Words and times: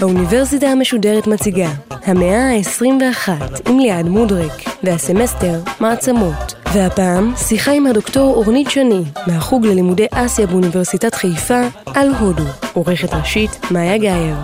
האוניברסיטה 0.00 0.66
המשודרת 0.66 1.26
מציגה 1.26 1.68
המאה 1.90 2.50
ה-21 2.50 3.28
עם 3.68 3.78
ליעד 3.78 4.06
מודריק 4.06 4.52
והסמסטר 4.82 5.60
מעצמות 5.80 6.54
והפעם 6.74 7.32
שיחה 7.36 7.72
עם 7.72 7.86
הדוקטור 7.86 8.34
אורנית 8.34 8.70
שני 8.70 9.02
מהחוג 9.26 9.66
ללימודי 9.66 10.06
אסיה 10.10 10.46
באוניברסיטת 10.46 11.14
חיפה 11.14 11.60
על 11.94 12.08
הודו 12.14 12.44
עורכת 12.72 13.14
ראשית 13.14 13.50
מאיה 13.70 13.98
גאייר 13.98 14.36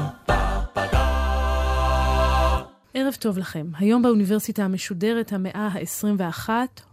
ערב 3.10 3.14
טוב 3.14 3.38
לכם. 3.38 3.66
היום 3.78 4.02
באוניברסיטה 4.02 4.64
המשודרת 4.64 5.32
המאה 5.32 5.68
ה-21, 5.72 6.48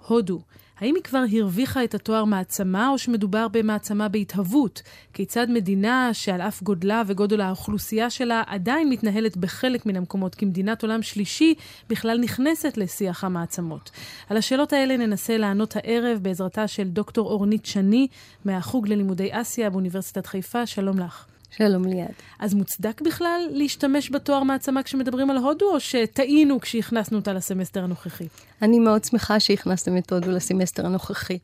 הודו. 0.08 0.40
האם 0.80 0.96
היא 0.96 1.04
כבר 1.04 1.24
הרוויחה 1.34 1.84
את 1.84 1.96
התואר 1.96 2.26
מעצמה, 2.26 2.90
או 2.90 2.98
שמדובר 2.98 3.48
במעצמה 3.48 4.08
בהתהוות? 4.08 4.82
כיצד 5.14 5.48
מדינה 5.50 6.10
שעל 6.14 6.42
אף 6.42 6.64
גודלה 6.64 7.04
וגודל 7.08 7.42
האוכלוסייה 7.42 8.10
שלה 8.10 8.44
עדיין 8.48 8.90
מתנהלת 8.90 9.38
בחלק 9.38 9.86
מן 9.86 9.96
המקומות 9.96 10.36
כמדינת 10.36 10.84
עולם 10.84 11.02
שלישי, 11.02 11.54
בכלל 11.90 12.18
נכנסת 12.18 12.78
לשיח 12.78 13.24
המעצמות? 13.24 13.92
על 14.30 14.38
השאלות 14.38 14.74
האלה 14.74 14.98
ננסה 14.98 15.38
לענות 15.38 15.76
הערב 15.76 16.20
בעזרתה 16.22 16.68
של 16.68 16.88
דוקטור 16.88 17.32
אורנית 17.32 17.66
שני, 17.66 18.08
מהחוג 18.46 18.88
ללימודי 18.88 19.30
אסיה 19.32 19.70
באוניברסיטת 19.70 20.26
חיפה. 20.26 20.66
שלום 20.66 21.00
לך. 21.00 21.37
שלום 21.58 21.86
ליעד. 21.86 22.14
אז 22.40 22.54
מוצדק 22.54 23.02
בכלל 23.02 23.42
להשתמש 23.52 24.12
בתואר 24.12 24.44
מעצמה 24.44 24.84
כשמדברים 24.84 25.30
על 25.30 25.38
הודו, 25.38 25.74
או 25.74 25.80
שטעינו 25.80 26.60
כשהכנסנו 26.60 27.18
אותה 27.18 27.34
לסמסטר 27.34 27.84
הנוכחי? 27.84 28.28
אני 28.62 28.80
מאוד 28.80 29.04
שמחה 29.04 29.40
שהכנסתם 29.40 29.98
את 29.98 30.12
הודו 30.12 30.32
לסמסטר 30.32 30.86
הנוכחי. 30.86 31.38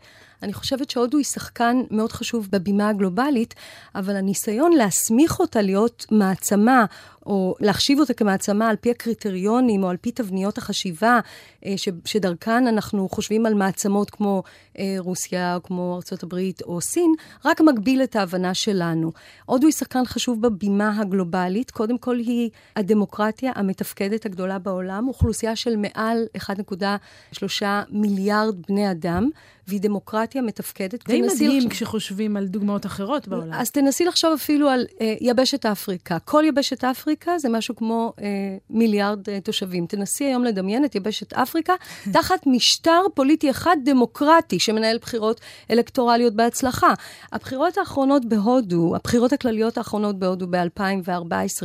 אני 0.43 0.53
חושבת 0.53 0.89
שהודו 0.89 1.17
היא 1.17 1.25
שחקן 1.25 1.81
מאוד 1.91 2.11
חשוב 2.11 2.47
בבימה 2.51 2.89
הגלובלית, 2.89 3.55
אבל 3.95 4.15
הניסיון 4.15 4.71
להסמיך 4.71 5.39
אותה 5.39 5.61
להיות 5.61 6.05
מעצמה, 6.11 6.85
או 7.25 7.55
להחשיב 7.59 7.99
אותה 7.99 8.13
כמעצמה 8.13 8.69
על 8.69 8.75
פי 8.75 8.91
הקריטריונים 8.91 9.83
או 9.83 9.89
על 9.89 9.97
פי 9.97 10.11
תבניות 10.11 10.57
החשיבה, 10.57 11.19
אה, 11.65 11.73
ש, 11.77 11.89
שדרכן 12.05 12.67
אנחנו 12.67 13.09
חושבים 13.09 13.45
על 13.45 13.53
מעצמות 13.53 14.09
כמו 14.09 14.43
אה, 14.79 14.95
רוסיה, 14.97 15.55
או 15.55 15.63
כמו 15.63 15.99
ארה"ב 16.11 16.35
או 16.63 16.81
סין, 16.81 17.13
רק 17.45 17.61
מגביל 17.61 18.03
את 18.03 18.15
ההבנה 18.15 18.53
שלנו. 18.53 19.11
הודו 19.45 19.67
היא 19.67 19.73
שחקן 19.73 20.05
חשוב 20.05 20.41
בבימה 20.41 20.99
הגלובלית. 20.99 21.71
קודם 21.71 21.97
כל 21.97 22.19
היא 22.19 22.49
הדמוקרטיה 22.75 23.51
המתפקדת 23.55 24.25
הגדולה 24.25 24.59
בעולם, 24.59 25.07
אוכלוסייה 25.07 25.55
של 25.55 25.75
מעל 25.75 26.17
1.3 26.37 27.63
מיליארד 27.89 28.55
בני 28.67 28.91
אדם. 28.91 29.29
והיא 29.67 29.81
דמוקרטיה 29.81 30.41
מתפקדת. 30.41 31.07
די 31.07 31.21
מדהים 31.21 31.57
לחשוב... 31.57 31.71
כשחושבים 31.71 32.37
על 32.37 32.47
דוגמאות 32.47 32.85
אחרות 32.85 33.27
בעולם. 33.27 33.53
אז 33.53 33.71
תנסי 33.71 34.05
לחשוב 34.05 34.31
אפילו 34.33 34.69
על 34.69 34.85
אה, 35.01 35.15
יבשת 35.21 35.65
אפריקה. 35.65 36.19
כל 36.19 36.43
יבשת 36.47 36.83
אפריקה 36.83 37.37
זה 37.37 37.49
משהו 37.49 37.75
כמו 37.75 38.13
אה, 38.21 38.25
מיליארד 38.69 39.29
אה, 39.29 39.41
תושבים. 39.41 39.85
תנסי 39.85 40.23
היום 40.23 40.43
לדמיין 40.43 40.85
את 40.85 40.95
יבשת 40.95 41.33
אפריקה 41.33 41.73
תחת 42.13 42.47
משטר 42.47 43.01
פוליטי 43.15 43.49
אחד 43.49 43.77
דמוקרטי 43.85 44.59
שמנהל 44.59 44.97
בחירות 44.97 45.41
אלקטורליות 45.71 46.33
בהצלחה. 46.33 46.93
הבחירות 47.31 47.77
האחרונות 47.77 48.25
בהודו, 48.25 48.95
הבחירות 48.95 49.33
הכלליות 49.33 49.77
האחרונות 49.77 50.19
בהודו 50.19 50.47
ב-2014, 50.49 51.63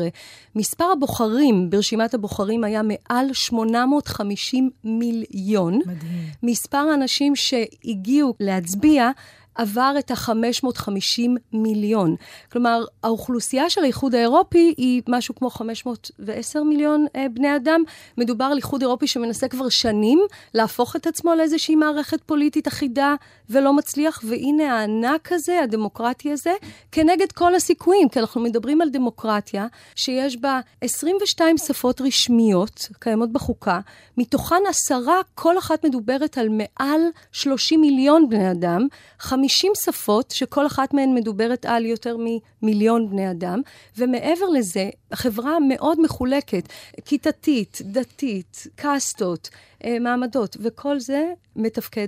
מספר 0.56 0.84
הבוחרים 0.92 1.70
ברשימת 1.70 2.14
הבוחרים 2.14 2.64
היה 2.64 2.82
מעל 2.82 3.32
850 3.32 4.70
מיליון. 4.84 5.74
מדהים. 5.74 5.98
מספר 6.42 6.78
האנשים 6.78 7.36
ש... 7.36 7.54
הגיעו 7.88 8.34
להצביע 8.40 9.10
עבר 9.58 9.94
את 9.98 10.10
ה-550 10.10 11.30
מיליון. 11.52 12.16
כלומר, 12.52 12.84
האוכלוסייה 13.02 13.70
של 13.70 13.82
האיחוד 13.82 14.14
האירופי 14.14 14.74
היא 14.76 15.02
משהו 15.08 15.34
כמו 15.34 15.50
510 15.50 16.62
מיליון 16.62 17.06
אה, 17.16 17.26
בני 17.34 17.56
אדם. 17.56 17.82
מדובר 18.18 18.44
על 18.44 18.56
איחוד 18.56 18.82
אירופי 18.82 19.06
שמנסה 19.06 19.48
כבר 19.48 19.68
שנים 19.68 20.20
להפוך 20.54 20.96
את 20.96 21.06
עצמו 21.06 21.34
לאיזושהי 21.34 21.76
מערכת 21.76 22.22
פוליטית 22.22 22.68
אחידה 22.68 23.14
ולא 23.50 23.72
מצליח, 23.72 24.20
והנה 24.24 24.72
הענק 24.72 25.32
הזה, 25.32 25.60
הדמוקרטי 25.62 26.32
הזה, 26.32 26.52
כנגד 26.92 27.32
כל 27.32 27.54
הסיכויים, 27.54 28.08
כי 28.08 28.20
אנחנו 28.20 28.40
מדברים 28.40 28.80
על 28.80 28.88
דמוקרטיה 28.88 29.66
שיש 29.94 30.36
בה 30.36 30.60
22 30.80 31.58
שפות 31.58 32.00
רשמיות 32.00 32.88
קיימות 32.98 33.32
בחוקה, 33.32 33.80
מתוכן 34.18 34.62
עשרה, 34.68 35.20
כל 35.34 35.58
אחת 35.58 35.84
מדוברת 35.84 36.38
על 36.38 36.48
מעל 36.48 37.00
30 37.32 37.80
מיליון 37.80 38.28
בני 38.28 38.50
אדם, 38.50 38.86
50 39.18 39.47
שפות, 39.74 40.30
שכל 40.30 40.66
אחת 40.66 40.94
מהן 40.94 41.14
מדוברת 41.14 41.66
על 41.66 41.86
יותר 41.86 42.16
ממיליון 42.62 43.10
בני 43.10 43.30
אדם, 43.30 43.60
ומעבר 43.96 44.46
לזה, 44.54 44.90
החברה 45.12 45.58
מאוד 45.68 46.00
מחולקת, 46.00 46.68
כיתתית, 47.04 47.78
דתית, 47.84 48.66
קאסטות, 48.76 49.50
אה, 49.84 49.98
מעמדות, 49.98 50.56
וכל 50.60 51.00
זה 51.00 51.24
מתפקד 51.56 52.06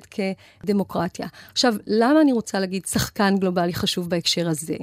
כדמוקרטיה. 0.63 1.27
עכשיו, 1.53 1.75
למה 1.87 2.21
אני 2.21 2.33
רוצה 2.33 2.61
להגיד 2.61 2.87
שחקן 2.87 3.35
גלובלי 3.39 3.75
חשוב 3.75 4.11
בהקשר 4.11 4.49
הזה? 4.49 4.77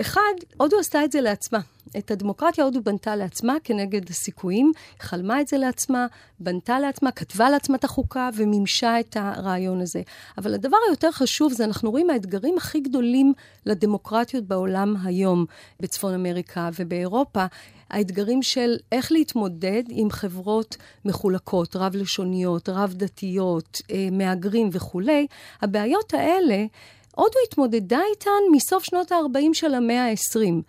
אחד, 0.00 0.34
הודו 0.56 0.78
עשתה 0.78 1.04
את 1.04 1.12
זה 1.12 1.20
לעצמה. 1.20 1.60
את 1.98 2.10
הדמוקרטיה 2.10 2.64
הודו 2.64 2.82
בנתה 2.82 3.16
לעצמה 3.16 3.56
כנגד 3.64 4.10
הסיכויים, 4.10 4.72
חלמה 5.00 5.40
את 5.40 5.48
זה 5.48 5.58
לעצמה, 5.58 6.06
בנתה 6.40 6.80
לעצמה, 6.80 7.10
כתבה 7.10 7.50
לעצמה 7.50 7.76
את 7.76 7.84
החוקה 7.84 8.28
ומימשה 8.36 9.00
את 9.00 9.16
הרעיון 9.20 9.80
הזה. 9.80 10.02
אבל 10.38 10.54
הדבר 10.54 10.76
היותר 10.88 11.10
חשוב 11.12 11.52
זה 11.52 11.64
אנחנו 11.64 11.90
רואים 11.90 12.10
האתגרים 12.10 12.56
הכי 12.56 12.80
גדולים 12.80 13.32
לדמוקרטיות 13.66 14.44
בעולם 14.44 14.96
היום, 15.04 15.44
בצפון 15.80 16.14
אמריקה 16.14 16.70
ובאירופה, 16.78 17.46
האתגרים 17.90 18.42
של 18.42 18.76
איך 18.92 19.12
להתמודד 19.12 19.82
עם 19.88 20.10
חברות 20.10 20.76
מחולקות, 21.04 21.76
רב-לשוניות, 21.76 22.68
רב-דתיות, 22.68 23.82
אה, 23.90 24.08
מהגרים 24.12 24.68
וכולי. 24.72 25.26
הבעיות 25.62 26.14
האלה, 26.14 26.64
הודו 27.16 27.38
התמודדה 27.48 28.00
איתן 28.10 28.30
מסוף 28.52 28.84
שנות 28.84 29.12
ה-40 29.12 29.38
של 29.52 29.74
המאה 29.74 30.10
ה-20. 30.10 30.62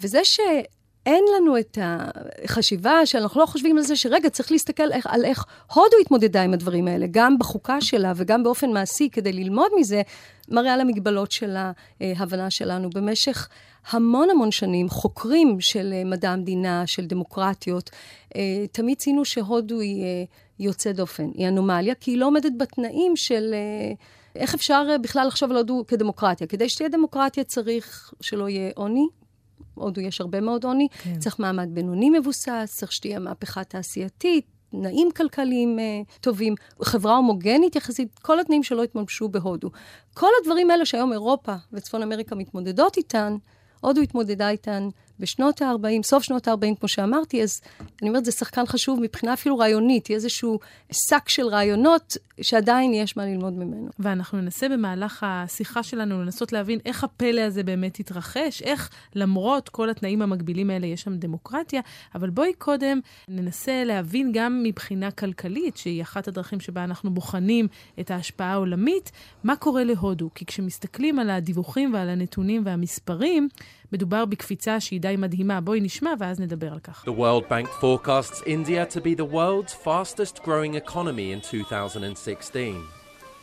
וזה 0.00 0.20
ש... 0.24 0.40
אין 1.06 1.24
לנו 1.36 1.58
את 1.58 1.78
החשיבה 1.80 3.06
שאנחנו 3.06 3.40
לא 3.40 3.46
חושבים 3.46 3.76
על 3.76 3.82
זה 3.82 3.96
שרגע, 3.96 4.30
צריך 4.30 4.52
להסתכל 4.52 4.92
איך, 4.92 5.06
על 5.10 5.24
איך 5.24 5.44
הודו 5.74 5.96
התמודדה 6.00 6.42
עם 6.42 6.54
הדברים 6.54 6.88
האלה, 6.88 7.06
גם 7.10 7.38
בחוקה 7.38 7.80
שלה 7.80 8.12
וגם 8.16 8.42
באופן 8.42 8.70
מעשי, 8.70 9.08
כדי 9.12 9.32
ללמוד 9.32 9.70
מזה, 9.78 10.02
מראה 10.48 10.74
על 10.74 10.80
המגבלות 10.80 11.32
של 11.32 11.56
ההבנה 12.00 12.50
שלנו. 12.50 12.90
במשך 12.90 13.48
המון 13.90 14.30
המון 14.30 14.50
שנים, 14.50 14.88
חוקרים 14.88 15.60
של 15.60 15.92
מדע 16.04 16.30
המדינה, 16.30 16.82
של 16.86 17.06
דמוקרטיות, 17.06 17.90
אה, 18.36 18.66
תמיד 18.72 18.98
ציינו 18.98 19.24
שהודו 19.24 19.80
היא 19.80 20.04
אה, 20.04 20.24
יוצא 20.60 20.92
דופן, 20.92 21.30
היא 21.34 21.48
אנומליה, 21.48 21.94
כי 21.94 22.10
היא 22.10 22.18
לא 22.18 22.26
עומדת 22.26 22.52
בתנאים 22.58 23.16
של... 23.16 23.50
אה, 23.54 23.92
איך 24.36 24.54
אפשר 24.54 24.86
בכלל 25.02 25.26
לחשוב 25.26 25.50
על 25.50 25.56
הודו 25.56 25.84
כדמוקרטיה? 25.88 26.46
כדי 26.46 26.68
שתהיה 26.68 26.88
דמוקרטיה 26.88 27.44
צריך 27.44 28.14
שלא 28.20 28.48
יהיה 28.48 28.70
עוני, 28.74 29.06
הודו 29.74 30.00
יש 30.00 30.20
הרבה 30.20 30.40
מאוד 30.40 30.64
עוני, 30.64 30.88
כן. 31.02 31.18
צריך 31.18 31.38
מעמד 31.38 31.68
בינוני 31.72 32.10
מבוסס, 32.10 32.74
צריך 32.76 32.92
שתהיה 32.92 33.18
מהפכה 33.18 33.64
תעשייתית, 33.64 34.46
תנאים 34.70 35.08
כלכליים 35.16 35.78
uh, 35.78 36.18
טובים, 36.20 36.54
חברה 36.82 37.16
הומוגנית 37.16 37.76
יחסית, 37.76 38.18
כל 38.18 38.40
התנאים 38.40 38.62
שלא 38.62 38.82
התממשו 38.82 39.28
בהודו. 39.28 39.70
כל 40.14 40.28
הדברים 40.40 40.70
האלה 40.70 40.86
שהיום 40.86 41.12
אירופה 41.12 41.54
וצפון 41.72 42.02
אמריקה 42.02 42.34
מתמודדות 42.34 42.96
איתן, 42.96 43.36
הודו 43.80 44.00
התמודדה 44.00 44.50
איתן 44.50 44.88
בשנות 45.20 45.62
ה-40, 45.62 46.02
סוף 46.02 46.22
שנות 46.22 46.48
ה-40, 46.48 46.76
כמו 46.80 46.88
שאמרתי, 46.88 47.42
אז 47.42 47.60
אני 48.02 48.08
אומרת, 48.08 48.24
זה 48.24 48.32
שחקן 48.32 48.66
חשוב 48.66 49.00
מבחינה 49.00 49.32
אפילו 49.32 49.58
רעיונית, 49.58 50.10
איזשהו 50.10 50.58
שק 50.92 51.28
של 51.28 51.46
רעיונות 51.46 52.16
שעדיין 52.40 52.94
יש 52.94 53.16
מה 53.16 53.26
ללמוד 53.26 53.52
ממנו. 53.52 53.90
ואנחנו 53.98 54.40
ננסה 54.40 54.68
במהלך 54.68 55.26
השיחה 55.26 55.82
שלנו 55.82 56.22
לנסות 56.22 56.52
להבין 56.52 56.78
איך 56.84 57.04
הפלא 57.04 57.40
הזה 57.40 57.62
באמת 57.62 58.00
התרחש, 58.00 58.62
איך 58.62 58.90
למרות 59.14 59.68
כל 59.68 59.90
התנאים 59.90 60.22
המגבילים 60.22 60.70
האלה 60.70 60.86
יש 60.86 61.02
שם 61.02 61.16
דמוקרטיה, 61.16 61.80
אבל 62.14 62.30
בואי 62.30 62.52
קודם 62.58 63.00
ננסה 63.28 63.84
להבין 63.84 64.30
גם 64.34 64.62
מבחינה 64.62 65.10
כלכלית, 65.10 65.76
שהיא 65.76 66.02
אחת 66.02 66.28
הדרכים 66.28 66.60
שבה 66.60 66.84
אנחנו 66.84 67.10
בוחנים 67.10 67.68
את 68.00 68.10
ההשפעה 68.10 68.52
העולמית, 68.52 69.12
מה 69.44 69.56
קורה 69.56 69.84
להודו. 69.84 70.30
כי 70.34 70.44
כשמסתכלים 70.44 71.18
על 71.18 71.30
הדיווחים 71.30 71.94
ועל 71.94 72.08
הנתונים 72.08 72.62
והמספרים, 72.64 73.48
מדובר 73.91 74.25
בקפיצה 74.25 74.79
שהיא 74.79 75.01
די 75.01 75.15
מדהימה. 75.17 75.61
בואי 75.61 75.79
נשמע 75.81 76.13
ואז 76.19 76.39
נדבר 76.39 76.73
על 76.73 76.79
כך. 76.79 77.03
The 77.07 77.19
World 77.19 77.49
Bank 77.49 77.67
forecasts 77.81 78.41
India 78.45 78.85
to 78.95 78.99
be 78.99 79.15
the 79.15 79.33
world's 79.33 79.73
fastest 79.73 80.43
growing 80.43 80.75
economy 80.75 81.31
in 81.31 81.41
2016. 81.41 82.75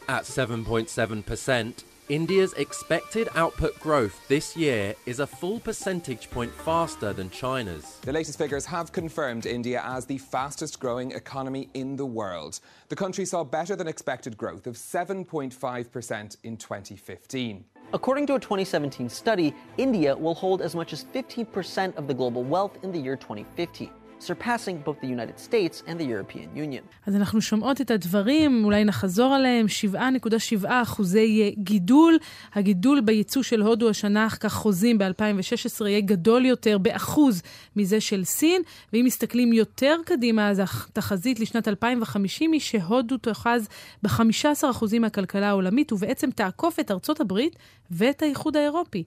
At 0.09 0.25
7.7%, 0.25 1.85
India's 2.09 2.53
expected 2.55 3.29
output 3.37 3.79
growth 3.79 4.21
this 4.29 4.57
year 4.57 4.95
is 5.07 5.21
a 5.21 5.27
full 5.27 5.61
percentage 5.61 6.29
point 6.31 6.53
faster 6.53 7.13
than 7.13 7.31
China's. 7.31 8.01
The 8.03 8.13
latest 8.13 8.37
figures 8.37 8.67
have 8.67 8.93
confirmed 8.93 9.47
India 9.47 9.81
as 9.85 10.05
the 10.05 10.19
fastest 10.19 10.81
growing 10.81 11.13
economy 11.13 11.71
in 11.73 11.97
the 11.97 12.05
world. 12.05 12.59
The 12.89 12.97
country 12.97 13.25
saw 13.25 13.45
better 13.45 13.77
than 13.77 13.87
expected 13.87 14.37
growth 14.37 14.67
of 14.67 14.75
7.5% 14.75 16.37
in 16.43 16.57
2015. 16.57 17.65
According 17.94 18.28
to 18.28 18.36
a 18.36 18.40
2017 18.40 19.08
study, 19.08 19.56
India 19.78 20.14
will 20.14 20.36
hold 20.36 20.62
as 20.62 20.76
much 20.76 20.92
as 20.92 21.06
15% 21.06 21.96
of 21.96 22.06
the 22.06 22.14
global 22.14 22.44
wealth 22.44 22.78
in 22.84 22.92
the 22.92 23.00
year 23.00 23.16
2050. 23.16 23.90
Surpassing 24.20 24.84
both 24.86 25.00
the 25.02 25.08
United 25.08 25.40
States 25.40 25.84
and 25.88 26.00
the 26.00 26.06
European 26.06 26.58
Union. 26.58 26.84
אז 27.06 27.16
אנחנו 27.16 27.42
שומעות 27.42 27.82
את 27.82 27.92
הדברים, 27.92 28.66
אולי 28.66 28.84
נחזור 28.86 29.34
עליהם, 29.34 29.66
7.7 29.94 30.68
אחוזי 30.68 31.56
גידול. 31.58 32.18
הגידול 32.54 33.02
בייצוא 33.02 33.44
של 33.44 33.62
הודו 33.62 33.90
השנה, 33.90 34.28
כך 34.40 34.54
חוזים 34.54 34.98
ב-2016, 34.98 35.86
יהיה 35.86 36.02
גדול 36.02 36.46
יותר 36.46 36.78
באחוז 36.78 37.42
מזה 37.76 38.02
של 38.02 38.24
סין. 38.24 38.62
ואם 38.94 39.06
מסתכלים 39.06 39.54
יותר 39.54 39.96
קדימה, 40.06 40.50
אז 40.50 40.62
התחזית 40.64 41.40
לשנת 41.40 41.68
2050 41.68 42.52
היא 42.52 42.62
שהודו 42.62 43.18
תאחז 43.18 43.68
ב-15% 44.04 45.00
מהכלכלה 45.00 45.50
העולמית, 45.50 45.92
ובעצם 45.92 46.32
תעקוף 46.32 46.80
את 46.80 46.92
ארצות 46.92 47.22
הברית 47.22 47.56
ואת 47.92 48.22
האיחוד 48.22 48.58
האירופי. 48.58 49.04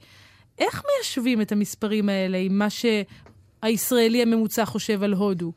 איך 0.59 0.83
מיישבים 0.87 1.41
את 1.41 1.53
המספרים 1.53 2.09
האלה 2.09 2.39
עם 2.39 2.59
מה 2.59 2.71
ש... 2.71 2.87
הישראלי 3.63 4.23
הממוצע 4.23 4.65
חושב 4.65 5.03
על 5.03 5.13
הודו? 5.13 5.53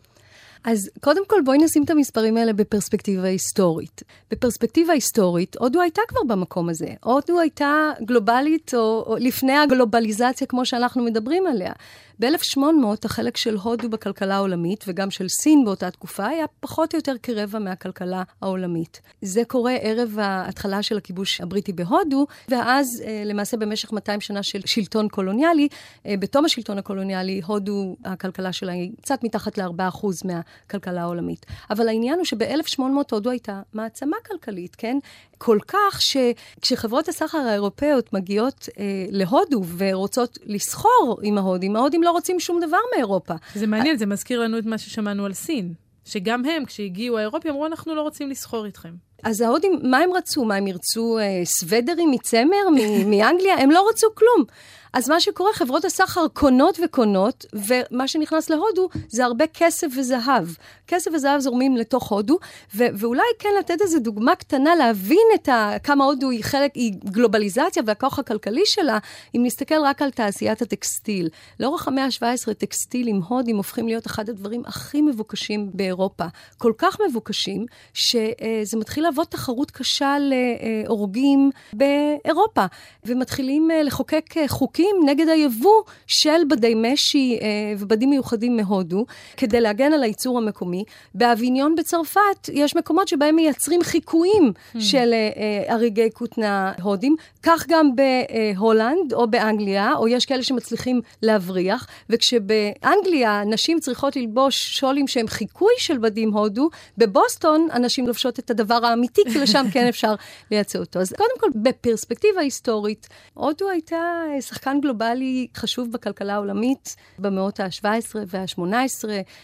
אז 0.64 0.90
קודם 1.02 1.22
כל 1.28 1.42
בואי 1.46 1.58
נשים 1.58 1.84
את 1.84 1.90
המספרים 1.90 2.38
האלה 2.38 2.54
בפרספקטיבה 2.54 3.24
היסטורית. 3.24 4.04
בפרספקטיבה 4.32 4.94
היסטורית, 4.94 5.56
הודו 5.60 5.82
הייתה 5.82 6.02
כבר 6.08 6.22
במקום 6.28 6.70
הזה. 6.70 6.88
הודו 7.04 7.40
הייתה 7.40 7.92
גלובלית, 8.06 8.74
או, 8.74 9.04
או 9.08 9.16
לפני 9.20 9.58
הגלובליזציה 9.58 10.48
כמו 10.48 10.66
שאנחנו 10.66 11.04
מדברים 11.04 11.48
עליה. 11.48 11.74
ב-1800 12.20 13.06
החלק 13.06 13.38
של 13.38 13.56
הודו 13.56 13.90
בכלכלה 13.90 14.36
העולמית, 14.36 14.84
וגם 14.88 15.12
של 15.12 15.30
סין 15.30 15.66
באותה 15.66 15.92
תקופה, 15.92 16.28
היה 16.28 16.46
פחות 16.60 16.94
או 16.94 16.98
יותר 16.98 17.14
כרבע 17.24 17.60
מהכלכלה 17.60 18.24
העולמית. 18.42 19.02
זה 19.22 19.42
קורה 19.48 19.74
ערב 19.76 20.18
ההתחלה 20.20 20.84
של 20.84 20.98
הכיבוש 20.98 21.42
הבריטי 21.42 21.74
בהודו, 21.74 22.26
ואז 22.50 23.04
אה, 23.06 23.24
למעשה 23.26 23.58
במשך 23.58 23.92
200 23.92 24.22
שנה 24.22 24.44
של 24.44 24.60
שלטון 24.66 25.08
קולוניאלי, 25.08 25.68
אה, 26.06 26.16
בתום 26.20 26.46
השלטון 26.46 26.78
הקולוניאלי, 26.78 27.42
הודו, 27.46 27.96
הכלכלה 28.06 28.54
שלה 28.54 28.72
היא 28.72 28.92
קצת 29.02 29.24
מתחת 29.24 29.58
ל-4% 29.58 30.08
מהכלכלה 30.26 31.02
העולמית. 31.02 31.46
אבל 31.70 31.88
העניין 31.88 32.18
הוא 32.18 32.26
שב-1800 32.26 32.82
הודו 33.12 33.30
הייתה 33.30 33.62
מעצמה 33.74 34.18
כלכלית, 34.26 34.76
כן? 34.76 34.98
כל 35.38 35.58
כך 35.68 36.02
שכשחברות 36.02 37.08
הסחר 37.08 37.38
האירופאיות 37.38 38.14
מגיעות 38.14 38.70
אה, 38.80 39.06
להודו 39.10 39.64
ורוצות 39.78 40.38
לסחור 40.46 41.20
עם 41.24 41.38
ההודים, 41.38 41.76
ההודים 41.76 42.03
לא 42.04 42.12
רוצים 42.12 42.40
שום 42.40 42.60
דבר 42.60 42.78
מאירופה. 42.96 43.34
זה 43.56 43.68
מעניין, 43.68 43.98
זה 43.98 44.06
מזכיר 44.06 44.40
לנו 44.40 44.58
את 44.58 44.66
מה 44.66 44.78
ששמענו 44.78 45.26
על 45.26 45.34
סין. 45.34 45.74
שגם 46.06 46.46
הם, 46.46 46.66
כשהגיעו 46.66 47.18
האירופים, 47.18 47.52
אמרו, 47.52 47.66
אנחנו 47.66 47.96
לא 47.96 48.02
רוצים 48.02 48.30
לסחור 48.30 48.66
איתכם. 48.66 48.94
אז 49.24 49.42
ההודים, 49.42 49.80
מה 49.84 49.98
הם 49.98 50.14
רצו? 50.14 50.46
מה, 50.46 50.56
הם 50.56 50.68
ירצו 50.68 51.20
אה, 51.20 51.42
סוודרים 51.46 52.12
מצמר, 52.12 52.70
מאנגליה? 53.12 53.56
הם 53.60 53.72
לא 53.72 53.88
רצו 53.90 54.08
כלום. 54.16 54.46
אז 54.94 55.10
מה 55.10 55.20
שקורה, 55.20 55.54
חברות 55.54 55.86
הסחר 55.86 56.28
קונות 56.28 56.80
וקונות, 56.84 57.46
ומה 57.54 58.08
שנכנס 58.08 58.50
להודו 58.50 58.90
זה 59.08 59.26
הרבה 59.26 59.46
כסף 59.48 59.88
וזהב. 59.98 60.48
כסף 60.88 61.12
וזהב 61.14 61.40
זורמים 61.40 61.78
לתוך 61.78 62.12
הודו, 62.12 62.38
ו- 62.76 62.88
ואולי 62.98 63.22
כן 63.40 63.50
לתת 63.60 63.82
איזו 63.82 64.00
דוגמה 64.00 64.36
קטנה 64.36 64.76
להבין 64.76 65.28
את 65.36 65.50
ה- 65.50 65.76
כמה 65.84 66.06
הודו 66.06 66.30
היא 66.30 66.44
חלק, 66.44 66.72
היא 66.76 66.94
גלובליזציה 67.06 67.84
והכוח 67.86 68.20
הכלכלי 68.20 68.62
שלה, 68.66 68.98
אם 69.36 69.42
נסתכל 69.44 69.76
רק 69.84 70.02
על 70.02 70.12
תעשיית 70.12 70.62
הטקסטיל. 70.62 71.30
לאורך 71.60 71.88
המאה 71.88 72.06
ה-17 72.06 72.54
טקסטילים 72.54 73.22
הודים 73.28 73.58
הופכים 73.58 73.88
להיות 73.88 74.08
אחד 74.08 74.30
הדברים 74.30 74.64
הכי 74.66 75.02
מבוקשים 75.02 75.70
באירופה. 75.74 76.26
כל 76.58 76.74
כך 76.78 76.98
מבוקשים, 77.10 77.66
שזה 77.94 78.78
מתחיל 78.78 79.04
להוות 79.04 79.32
תחרות 79.32 79.72
קשה 79.72 80.16
להורגים 80.20 81.50
באירופה, 81.74 82.66
ומתחילים 83.06 83.72
אה, 83.72 83.84
לחוקק 83.84 84.38
אה, 84.38 84.48
חוקים. 84.48 84.83
חוקים 84.84 85.10
נגד 85.10 85.30
היבוא 85.30 85.82
של 86.08 86.42
בדי 86.50 86.74
משי 86.76 87.40
אה, 87.42 87.48
ובדים 87.80 88.10
מיוחדים 88.10 88.58
מהודו, 88.58 89.06
כדי 89.38 89.62
להגן 89.62 89.94
על 89.94 90.04
הייצור 90.04 90.38
המקומי. 90.38 90.84
באביניון 91.16 91.76
בצרפת 91.76 92.50
יש 92.54 92.76
מקומות 92.76 93.08
שבהם 93.08 93.36
מייצרים 93.36 93.84
חיקויים 93.84 94.52
mm. 94.56 94.80
של 94.82 95.14
אה, 95.14 95.30
אה, 95.38 95.74
הריגי 95.74 96.10
כותנה 96.14 96.72
הודים, 96.82 97.16
כך 97.44 97.66
גם 97.68 97.90
בהולנד 97.96 99.14
או 99.14 99.28
באנגליה, 99.28 99.94
או 99.96 100.08
יש 100.08 100.26
כאלה 100.26 100.44
שמצליחים 100.44 101.02
להבריח, 101.22 101.88
וכשבאנגליה 102.10 103.44
נשים 103.46 103.80
צריכות 103.80 104.16
ללבוש 104.16 104.58
שולים 104.58 105.08
שהם 105.08 105.28
חיקוי 105.28 105.74
של 105.78 105.98
בדים 105.98 106.34
הודו, 106.34 106.70
בבוסטון 106.98 107.68
הנשים 107.72 108.08
לובשות 108.08 108.40
את 108.40 108.52
הדבר 108.52 108.86
האמיתי, 108.86 109.22
כי 109.34 109.40
לשם 109.40 109.66
כן 109.74 109.88
אפשר 109.94 110.16
לייצר 110.52 110.80
אותו. 110.80 111.00
אז 111.00 111.14
קודם 111.14 111.40
כל, 111.40 111.48
בפרספקטיבה 111.56 112.42
היסטורית, 112.42 113.08
הודו 113.34 113.70
הייתה 113.70 114.24
שחקן 114.42 114.73
שחקן 114.74 114.82
גלובלי 114.82 115.48
חשוב 115.58 115.92
בכלכלה 115.92 116.34
העולמית 116.34 116.96
במאות 117.20 117.60
ה-17 117.60 118.16
וה-18. 118.28 119.04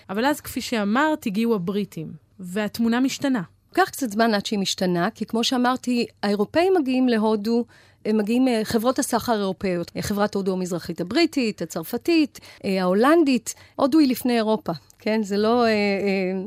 אבל 0.10 0.26
אז, 0.26 0.42
כפי 0.42 0.62
שאמרת, 0.62 1.26
הגיעו 1.26 1.56
הבריטים, 1.56 2.12
והתמונה 2.40 3.00
משתנה. 3.00 3.42
לקח 3.72 3.90
קצת 3.90 4.10
זמן 4.10 4.34
עד 4.34 4.46
שהיא 4.46 4.60
משתנה, 4.60 5.10
כי 5.10 5.26
כמו 5.26 5.44
שאמרתי, 5.44 6.06
האירופאים 6.24 6.74
מגיעים 6.80 7.10
להודו 7.10 7.66
הם 8.06 8.18
מגיעים 8.18 8.48
מחברות 8.62 9.00
הסחר 9.00 9.32
האירופאיות, 9.32 9.92
חברת 10.02 10.36
הודו 10.36 10.54
המזרחית 10.54 11.02
הבריטית, 11.02 11.62
הצרפתית, 11.62 12.40
אה, 12.66 12.82
ההולנדית, 12.82 13.54
הודו 13.76 14.00
היא 14.00 14.10
לפני 14.10 14.36
אירופה. 14.36 14.72
כן? 15.00 15.24
זה 15.24 15.38
לא 15.38 15.66
אה, 15.66 15.70
אה, 15.70 15.74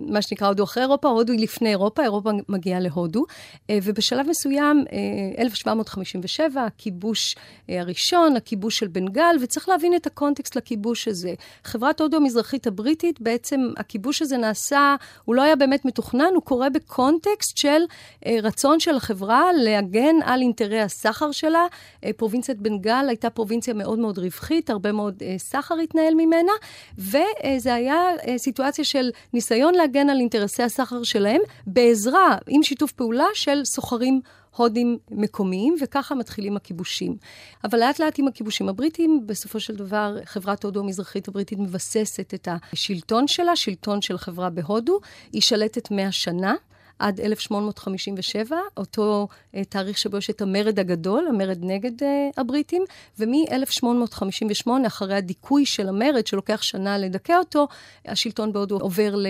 מה 0.09 0.23
שנקרא 0.23 0.49
הודו 0.49 0.65
אחרי 0.65 0.83
אירופה, 0.83 1.09
הודו 1.09 1.33
היא 1.33 1.41
לפני 1.41 1.69
אירופה, 1.69 2.03
אירופה 2.03 2.31
מגיעה 2.49 2.81
להודו. 2.81 3.25
אה, 3.71 3.79
ובשלב 3.83 4.27
מסוים, 4.29 4.85
אה, 4.93 5.43
1757, 5.43 6.67
הכיבוש 6.67 7.37
אה, 7.71 7.81
הראשון, 7.81 8.37
הכיבוש 8.37 8.79
של 8.79 8.87
בנגל, 8.87 9.37
וצריך 9.41 9.69
להבין 9.69 9.97
את 9.97 10.07
הקונטקסט 10.07 10.57
לכיבוש 10.57 11.09
הזה. 11.09 11.35
חברת 11.65 12.01
הודו 12.01 12.17
המזרחית 12.17 12.67
הבריטית, 12.67 13.21
בעצם 13.21 13.61
הכיבוש 13.77 14.23
הזה 14.23 14.37
נעשה, 14.37 14.97
הוא 15.25 15.35
לא 15.35 15.43
היה 15.43 15.57
באמת 15.57 15.85
מתוכנן, 15.85 16.31
הוא 16.35 16.43
קורה 16.43 16.71
בקונטקסט 16.71 17.57
של 17.57 17.83
אה, 18.27 18.37
רצון 18.43 18.81
של 18.81 18.95
החברה 18.97 19.45
להגן 19.53 20.15
על 20.25 20.41
אינטרסי 20.41 20.79
הסחר 20.79 21.33
שלה. 21.33 21.67
אה, 22.05 22.11
פרובינציית 22.17 22.59
בנגל 22.59 23.05
הייתה 23.09 23.31
פרובינציה 23.31 23.75
מאוד 23.75 23.99
מאוד 23.99 24.19
רווחית, 24.19 24.71
הרבה 24.71 24.93
מאוד 24.93 25.23
אה, 25.23 25.35
סחר 25.39 25.75
התנהל 25.75 26.15
ממנה, 26.15 26.53
וזה 26.99 27.75
היה... 27.75 27.95
אה, 28.29 28.39
סיטואציה 28.43 28.85
של 28.85 29.11
ניסיון 29.33 29.75
להגן 29.75 30.11
על 30.11 30.19
אינטרסי 30.19 30.63
הסחר 30.63 31.03
שלהם, 31.03 31.41
בעזרה, 31.67 32.37
עם 32.49 32.63
שיתוף 32.63 32.93
פעולה 32.93 33.27
של 33.35 33.65
סוחרים 33.65 34.21
הודים 34.57 34.99
מקומיים, 35.11 35.77
וככה 35.83 36.15
מתחילים 36.15 36.57
הכיבושים. 36.57 37.17
אבל 37.65 37.79
לאט 37.79 37.99
לאט 37.99 38.19
עם 38.19 38.29
הכיבושים 38.29 38.69
הבריטים, 38.69 39.27
בסופו 39.27 39.61
של 39.61 39.75
דבר 39.77 40.17
חברת 40.25 40.65
הודו 40.65 40.81
המזרחית 40.81 41.29
הבריטית 41.29 41.59
מבססת 41.59 42.35
את 42.35 42.49
השלטון 42.73 43.29
שלה, 43.29 43.57
שלטון 43.57 44.03
של 44.03 44.19
חברה 44.19 44.51
בהודו, 44.51 45.01
היא 45.33 45.43
שלטת 45.43 45.91
100 45.91 46.13
שנה. 46.13 46.55
עד 47.03 47.21
1857, 47.21 48.57
אותו 48.77 49.29
אה, 49.55 49.65
תאריך 49.65 49.99
שבו 49.99 50.17
יש 50.17 50.31
את 50.31 50.43
המרד 50.43 50.79
הגדול, 50.79 51.27
המרד 51.29 51.59
נגד 51.61 52.03
אה, 52.03 52.29
הבריטים, 52.37 52.85
ומ-1858, 53.19 54.71
אחרי 54.87 55.15
הדיכוי 55.15 55.67
של 55.67 55.89
המרד, 55.89 56.27
שלוקח 56.27 56.63
שנה 56.63 56.99
לדכא 56.99 57.39
אותו, 57.39 57.69
השלטון 58.07 58.53
בהודו 58.53 58.79
עובר 58.79 59.15
ל... 59.17 59.27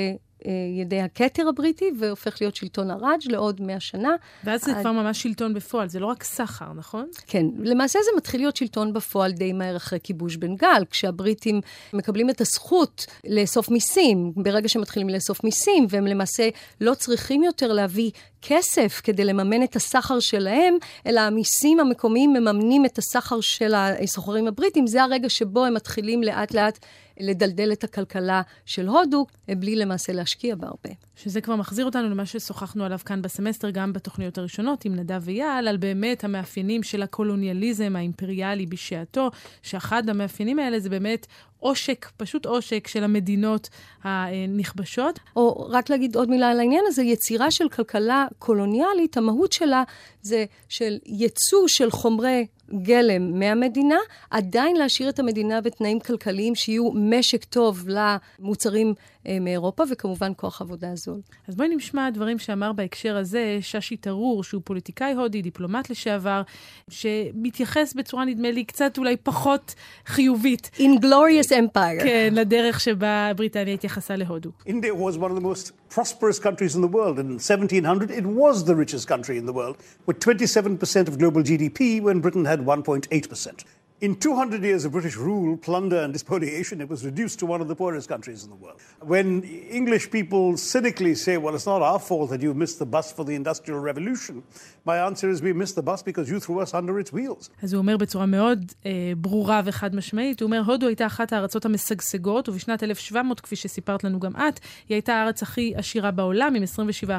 אה, 0.47 0.53
ידי 0.81 1.01
הכתר 1.01 1.49
הבריטי, 1.49 1.91
והופך 1.99 2.37
להיות 2.41 2.57
שלטון 2.57 2.91
הראג' 2.91 3.21
לעוד 3.25 3.61
מאה 3.61 3.81
שנה. 3.81 4.17
ואז 4.45 4.65
זה 4.65 4.73
עד... 4.73 4.81
כבר 4.81 4.93
ממש 4.93 5.23
שלטון 5.23 5.55
בפועל, 5.55 5.89
זה 5.89 6.01
לא 6.01 6.07
רק 6.07 6.23
סחר, 6.23 6.73
נכון? 6.73 7.07
כן, 7.27 7.47
למעשה 7.59 7.99
זה 8.05 8.11
מתחיל 8.17 8.41
להיות 8.41 8.57
שלטון 8.57 8.93
בפועל 8.93 9.33
די 9.33 9.53
מהר 9.53 9.77
אחרי 9.77 9.99
כיבוש 10.03 10.37
בנגל, 10.37 10.85
כשהבריטים 10.91 11.61
מקבלים 11.93 12.31
את 12.31 12.41
הזכות 12.41 13.07
לאסוף 13.27 13.69
מיסים, 13.69 14.33
ברגע 14.37 14.69
שהם 14.69 14.83
מתחילים 14.83 15.09
לאסוף 15.09 15.45
מיסים, 15.45 15.87
והם 15.89 16.07
למעשה 16.07 16.49
לא 16.81 16.95
צריכים 16.95 17.43
יותר 17.43 17.73
להביא 17.73 18.11
כסף 18.43 19.01
כדי 19.05 19.25
לממן 19.25 19.63
את 19.63 19.77
הסחר 19.77 20.21
שלהם, 20.21 20.77
אלא 21.07 21.21
המיסים 21.21 21.81
המקומיים 21.81 22.33
מממנים 22.33 22.85
את 22.85 22.99
הסחר 22.99 23.41
של 23.41 23.75
הסוחרים 23.75 24.47
הבריטים, 24.47 24.87
זה 24.87 25.03
הרגע 25.03 25.29
שבו 25.29 25.65
הם 25.65 25.75
מתחילים 25.75 26.23
לאט 26.23 26.55
לאט 26.55 26.79
לדלדל 27.23 27.73
את 27.73 27.85
הכלכלה 27.85 28.43
של 28.67 28.89
הודו, 28.89 29.27
בלי 29.49 29.77
למעשה 29.77 30.13
להשקיע 30.13 30.55
בה 30.55 30.67
הרבה. 30.67 30.91
שזה 31.25 31.41
כבר 31.41 31.57
מחזיר 31.57 31.85
אותנו 31.85 32.09
למה 32.09 32.27
ששוחחנו 32.27 32.85
עליו 32.85 32.99
כאן 33.05 33.23
בסמסטר, 33.23 33.71
גם 33.71 33.93
בתוכניות 33.93 34.39
הראשונות 34.39 34.85
עם 34.85 34.95
נדב 34.95 35.21
ויעל, 35.25 35.69
על 35.69 35.77
באמת 35.77 36.25
המאפיינים 36.25 36.83
של 36.83 37.03
הקולוניאליזם 37.03 37.97
האימפריאלי 37.97 38.67
בשעתו, 38.67 39.31
שאחד 39.63 40.09
המאפיינים 40.09 40.59
האלה 40.59 40.81
זה 40.81 40.91
באמת 40.91 41.27
עושק, 41.59 42.11
פשוט 42.17 42.47
עושק 42.47 42.87
של 42.87 43.05
המדינות 43.05 43.69
הנכבשות. 44.03 45.19
או 45.37 45.67
רק 45.71 45.91
להגיד 45.91 46.17
עוד 46.17 46.31
מילה 46.31 46.51
על 46.51 46.61
העניין 46.61 46.85
הזה, 46.87 47.03
יצירה 47.03 47.51
של 47.51 47.69
כלכלה 47.69 48.27
קולוניאלית, 48.39 49.17
המהות 49.17 49.53
שלה 49.53 49.83
זה 50.23 50.45
של 50.69 50.99
ייצוא 51.07 51.69
של 51.69 51.91
חומרי 51.91 52.47
גלם 52.83 53.39
מהמדינה, 53.39 53.99
עדיין 54.31 54.77
להשאיר 54.77 55.09
את 55.09 55.19
המדינה 55.19 55.61
בתנאים 55.61 56.01
כלכליים 56.01 56.55
שיהיו 56.55 56.91
משק 56.95 57.45
טוב 57.45 57.87
למוצרים 57.89 58.95
מאירופה, 59.41 59.85
וכמובן 59.91 60.33
כוח 60.37 60.61
עבודה 60.61 60.95
זול. 60.95 61.21
אז 61.49 61.57
בואי 61.57 61.77
נשמע 61.77 62.11
דברים 62.11 62.39
שאמר 62.39 62.73
בהקשר 62.73 63.17
הזה 63.17 63.59
ששי 63.61 63.97
תרור, 63.97 64.45
שהוא 64.45 64.63
פוליטיקאי 64.65 65.13
הודי, 65.13 65.43
דיפלומט 65.43 65.91
לשעבר, 65.91 66.43
שמתייחס 66.89 67.95
בצורה, 67.95 68.25
נדמה 68.25 68.51
לי, 68.51 68.65
קצת 68.65 68.99
אולי 68.99 69.17
פחות 69.17 69.75
חיובית. 70.07 70.71
Inglorious 70.79 71.51
Empire. 71.51 72.03
כן, 72.03 72.35
לדרך 72.37 72.81
שבה 72.81 73.31
בריטניה 73.37 73.75
התייחסה 73.75 74.17
להודו. 74.17 74.51
India 74.67 74.95
was 74.95 75.17
one 75.17 75.31
of 75.31 75.37
the 75.37 75.45
most 75.45 75.73
prosperous 75.95 76.39
countries 76.39 76.75
in 76.77 76.81
the 76.81 76.93
world. 76.97 77.19
In 77.19 77.39
1700, 77.39 78.11
it 78.11 78.27
was 78.27 78.65
the 78.65 78.75
richest 78.75 79.07
country 79.09 79.37
in 79.39 79.47
the 79.47 79.53
world, 79.53 79.77
with 80.07 80.19
27% 80.19 81.09
of 81.09 81.19
global 81.19 81.43
GDP 81.43 82.01
when 82.01 82.21
Britain 82.21 82.45
had 82.45 82.61
1.8%. 82.61 83.65
In 84.03 84.17
200 84.17 84.65
years 84.65 84.85
of 84.85 84.91
British 84.91 85.17
rule, 85.17 85.57
plunder, 85.57 86.01
and 86.03 86.19
spoliation, 86.19 86.81
it 86.81 86.89
was 86.89 87.05
reduced 87.05 87.39
to 87.39 87.47
one 87.47 87.61
of 87.61 87.69
the 87.69 87.77
poorest 87.77 88.09
countries 88.09 88.43
in 88.43 88.51
the 88.51 88.57
world. 88.57 88.81
When 88.99 89.45
English 89.71 90.11
people 90.11 90.57
cynically 90.57 91.15
say, 91.15 91.37
well, 91.37 91.55
it's 91.55 91.67
not 91.67 91.83
our 91.83 92.01
fault 92.01 92.31
that 92.31 92.43
you 92.43 92.53
missed 92.53 92.81
the 92.81 92.91
bus 92.97 93.13
for 93.13 93.25
the 93.25 93.37
Industrial 93.37 93.79
Revolution, 93.79 94.43
my 94.85 94.99
answer 94.99 95.31
is 95.31 95.41
we 95.41 95.53
missed 95.53 95.77
the 95.77 95.87
bus 95.91 96.03
because 96.03 96.29
you 96.29 96.41
threw 96.41 96.59
us 96.65 96.75
under 96.75 96.99
its 96.99 97.13
wheels. 97.13 97.51
אז 97.63 97.73
הוא 97.73 97.79
אומר 97.79 97.97
בצורה 97.97 98.27
מאוד 98.27 98.73
אה, 98.87 99.13
ברורה 99.17 99.61
וחד 99.65 99.95
משמעית, 99.95 100.41
הוא 100.41 100.47
אומר, 100.47 100.63
הודו 100.67 100.87
הייתה 100.87 101.07
אחת 101.07 101.33
הארצות 101.33 101.65
המשגשגות, 101.65 102.49
ובשנת 102.49 102.83
1700, 102.83 103.41
כפי 103.41 103.57
שסיפרת 103.57 104.05
לנו 104.05 104.21
גם 104.21 104.33
את, 104.37 104.61
היא 104.89 104.95
הייתה 104.95 105.15
הארץ 105.15 105.43
הכי 105.43 105.73
עשירה 105.77 106.11
בעולם, 106.11 106.55
עם 106.55 106.63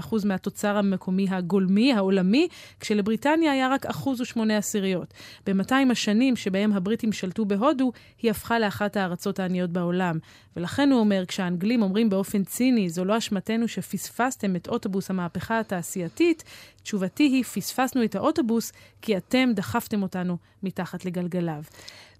27% 0.03 0.15
מהתוצר 0.25 0.77
המקומי 0.77 1.27
הגולמי, 1.29 1.93
העולמי, 1.93 2.47
כשלבריטניה 2.79 3.51
היה 3.51 3.69
רק 3.69 3.85
אחוז 3.85 4.21
ושמונה 4.21 4.57
עשיריות. 4.57 5.13
ב-200 5.47 5.91
השנים 5.91 6.35
שבהם 6.35 6.72
הבריטים 6.73 7.11
שלטו 7.11 7.45
בהודו, 7.45 7.91
היא 8.21 8.31
הפכה 8.31 8.59
לאחת 8.59 8.97
הארצות 8.97 9.39
העניות 9.39 9.69
בעולם. 9.69 10.17
ולכן 10.57 10.91
הוא 10.91 10.99
אומר, 10.99 11.25
כשהאנגלים 11.27 11.81
אומרים 11.81 12.09
באופן 12.09 12.43
ציני, 12.43 12.89
זו 12.89 13.05
לא 13.05 13.17
אשמתנו 13.17 13.67
שפספסתם 13.67 14.55
את 14.55 14.67
אוטובוס 14.67 15.09
המהפכה 15.09 15.59
התעשייתית, 15.59 16.43
תשובתי 16.83 17.23
היא, 17.23 17.43
פספסנו 17.43 18.03
את 18.03 18.15
האוטובוס 18.15 18.71
כי 19.01 19.17
אתם 19.17 19.49
דחפתם 19.55 20.03
אותנו 20.03 20.37
מתחת 20.63 21.05
לגלגליו. 21.05 21.63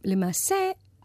למעשה, 0.05 0.55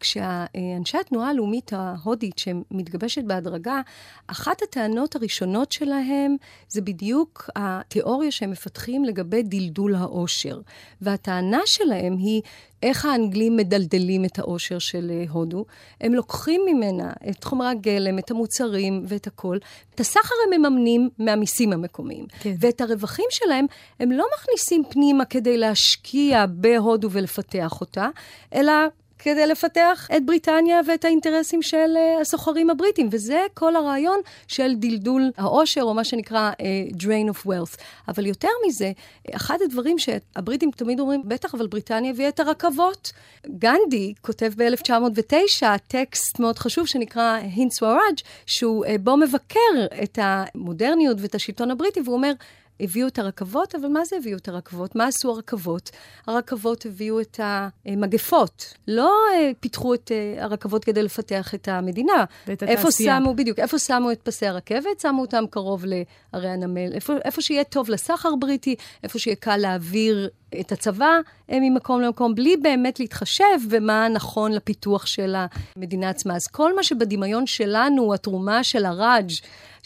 כשאנשי 0.01 0.99
התנועה 0.99 1.29
הלאומית 1.29 1.73
ההודית, 1.73 2.39
שמתגבשת 2.39 3.25
בהדרגה, 3.25 3.81
אחת 4.27 4.63
הטענות 4.63 5.17
הראשונות 5.17 5.73
שלהם 5.73 6.37
זה 6.69 6.81
בדיוק 6.81 7.51
התיאוריה 7.57 8.31
שהם 8.31 8.51
מפתחים 8.51 9.05
לגבי 9.05 9.43
דלדול 9.43 9.95
העושר. 9.95 10.61
והטענה 11.01 11.61
שלהם 11.67 12.17
היא 12.17 12.43
איך 12.83 13.05
האנגלים 13.05 13.57
מדלדלים 13.57 14.25
את 14.25 14.39
העושר 14.39 14.79
של 14.79 15.13
הודו. 15.31 15.65
הם 16.01 16.15
לוקחים 16.15 16.61
ממנה 16.67 17.13
את 17.31 17.45
חומרי 17.45 17.69
הגלם, 17.69 18.19
את 18.19 18.31
המוצרים 18.31 19.05
ואת 19.09 19.27
הכול. 19.27 19.59
את 19.95 20.01
הסחר 20.01 20.35
הם 20.47 20.61
מממנים 20.61 21.09
מהמיסים 21.19 21.73
המקומיים. 21.73 22.27
כן. 22.41 22.55
ואת 22.61 22.81
הרווחים 22.81 23.25
שלהם 23.31 23.67
הם 24.01 24.13
לא 24.13 24.27
מכניסים 24.35 24.83
פנימה 24.91 25.25
כדי 25.25 25.59
להשקיע 25.59 26.47
בהודו 26.47 27.11
ולפתח 27.11 27.81
אותה, 27.81 28.09
אלא 28.55 28.73
כדי 29.19 29.47
לפתח 29.47 30.09
את 30.17 30.27
בריטניה 30.27 30.81
ואת 30.87 31.05
האינטרסים 31.05 31.63
של 31.63 31.95
uh, 31.97 32.21
הסוחרים 32.21 32.71
הבריטים, 32.71 33.09
וזה 33.13 33.41
כל 33.55 33.77
הרעיון 33.77 34.21
של 34.47 34.75
דלדול 34.75 35.31
העושר, 35.37 35.83
או 35.83 35.95
מה 35.95 36.05
שנקרא 36.05 36.51
uh, 36.53 36.95
drain 36.95 37.33
of 37.33 37.47
wealth. 37.47 37.77
אבל 38.09 38.27
יותר 38.27 38.49
מזה, 38.67 38.93
אחד 39.35 39.59
הדברים 39.65 39.99
שהבריטים 39.99 40.71
תמיד 40.71 41.01
אומרים, 41.01 41.23
בטח, 41.25 41.55
אבל 41.55 41.67
בריטניה 41.67 42.11
הביאה 42.11 42.29
את 42.29 42.41
הרכבות. 42.41 43.13
גנדי 43.47 44.15
כותב 44.21 44.53
ב-1909 44.57 45.67
טקסט 45.89 46.39
מאוד 46.39 46.59
חשוב 46.59 46.87
שנקרא 46.87 47.39
הינט 47.43 47.73
סוואראג', 47.73 48.19
שהוא 48.47 48.87
uh, 48.87 48.89
בו 49.01 49.17
מבקר 49.17 49.87
את 50.03 50.19
המודרניות 50.23 51.17
ואת 51.21 51.35
השלטון 51.35 51.71
הבריטי, 51.71 52.01
והוא 52.01 52.15
אומר, 52.17 52.33
הביאו 52.81 53.09
את 53.09 53.19
הרכבות, 53.19 53.75
אבל 53.75 53.89
מה 53.89 54.05
זה 54.05 54.17
הביאו 54.17 54.37
את 54.39 54.49
הרכבות? 54.49 54.97
מה 54.97 55.07
עשו 55.07 55.31
הרכבות? 55.31 55.91
הרכבות 56.27 56.87
הביאו 56.87 57.21
את 57.21 57.41
המגפות. 57.43 58.75
לא 58.89 59.13
אה, 59.35 59.51
פיתחו 59.61 59.95
את 59.95 60.13
אה, 60.13 60.45
הרכבות 60.45 60.85
כדי 60.85 61.03
לפתח 61.03 61.55
את 61.55 61.69
המדינה. 61.69 62.25
ואת 62.49 62.63
התעשייה. 62.63 62.79
איפה 62.79 63.23
שמו, 63.25 63.35
בדיוק, 63.35 63.59
איפה 63.59 63.79
שמו 63.79 64.13
את 64.13 64.21
פסי 64.23 64.47
הרכבת? 64.47 65.01
שמו 65.03 65.21
אותם 65.21 65.45
קרוב 65.51 65.85
לערי 65.85 66.49
הנמל. 66.49 66.93
איפה, 66.93 67.13
איפה 67.25 67.43
שיהיה 67.43 67.65
טוב 67.65 67.91
לסחר 67.91 68.35
בריטי, 68.37 68.75
איפה 69.03 69.19
שיהיה 69.19 69.37
קל 69.37 69.57
להעביר 69.57 70.29
את 70.61 70.73
הצבא 70.73 71.19
ממקום 71.53 72.01
למקום, 72.01 72.35
בלי 72.35 72.57
באמת 72.57 73.01
להתחשב 73.01 73.45
במה 73.71 74.09
נכון 74.09 74.53
לפיתוח 74.53 75.07
של 75.07 75.35
המדינה 75.77 76.09
עצמה. 76.09 76.37
אז 76.37 76.47
כל 76.47 76.77
מה 76.77 76.83
שבדמיון 76.83 77.47
שלנו, 77.47 78.15
התרומה 78.15 78.65
של 78.65 78.85
הראג', 78.85 79.31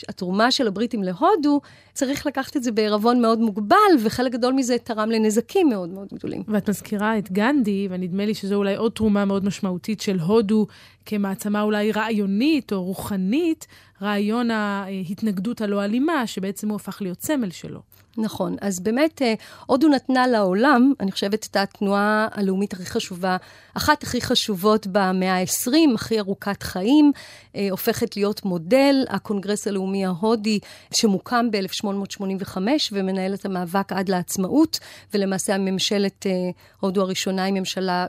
התרומה 0.08 0.50
של 0.50 0.66
הבריטים 0.66 1.02
להודו, 1.02 1.60
צריך 1.92 2.26
לקחת 2.26 2.56
את 2.56 2.62
זה 2.62 2.72
בעירבון 2.72 3.22
מאוד 3.22 3.38
מוגבל, 3.38 3.76
וחלק 4.02 4.32
גדול 4.32 4.52
מזה 4.52 4.78
תרם 4.78 5.10
לנזקים 5.10 5.68
מאוד 5.68 5.88
מאוד 5.88 6.08
גדולים. 6.14 6.42
ואת 6.48 6.68
מזכירה 6.68 7.18
את 7.18 7.32
גנדי, 7.32 7.88
ונדמה 7.90 8.26
לי 8.26 8.34
שזו 8.34 8.54
אולי 8.54 8.76
עוד 8.76 8.92
תרומה 8.92 9.24
מאוד 9.24 9.44
משמעותית 9.44 10.00
של 10.00 10.18
הודו 10.18 10.66
כמעצמה 11.06 11.62
אולי 11.62 11.92
רעיונית 11.92 12.72
או 12.72 12.84
רוחנית, 12.84 13.66
רעיון 14.02 14.50
ההתנגדות 14.50 15.60
הלא 15.60 15.84
אלימה, 15.84 16.26
שבעצם 16.26 16.68
הוא 16.68 16.76
הפך 16.76 17.02
להיות 17.02 17.20
סמל 17.20 17.50
שלו. 17.50 17.80
נכון. 18.18 18.56
אז 18.60 18.80
באמת, 18.80 19.22
אה, 19.22 19.34
הודו 19.66 19.88
נתנה 19.88 20.26
לעולם, 20.26 20.92
אני 21.00 21.12
חושבת, 21.12 21.46
את 21.50 21.56
התנועה 21.56 22.28
הלאומית 22.32 22.72
הכי 22.72 22.86
חשובה, 22.86 23.36
אחת 23.74 24.02
הכי 24.02 24.20
חשובות 24.20 24.86
במאה 24.86 25.40
ה-20, 25.40 25.94
הכי 25.94 26.18
ארוכת 26.18 26.62
חיים, 26.62 27.12
אה, 27.56 27.68
הופכת 27.70 28.16
להיות 28.16 28.44
מודל, 28.44 29.04
הקונגרס 29.08 29.66
הלאומי 29.68 30.06
ההודי, 30.06 30.58
שמוקם 30.94 31.50
ב-1885 31.50 32.56
ומנהל 32.92 33.34
את 33.34 33.44
המאבק 33.44 33.92
עד 33.92 34.08
לעצמאות, 34.08 34.78
ולמעשה 35.14 35.54
הממשלת 35.54 36.26
אה, 36.26 36.32
הודו 36.80 37.02
הראשונה 37.02 37.44
היא 37.44 37.54
ממשלה 37.54 38.06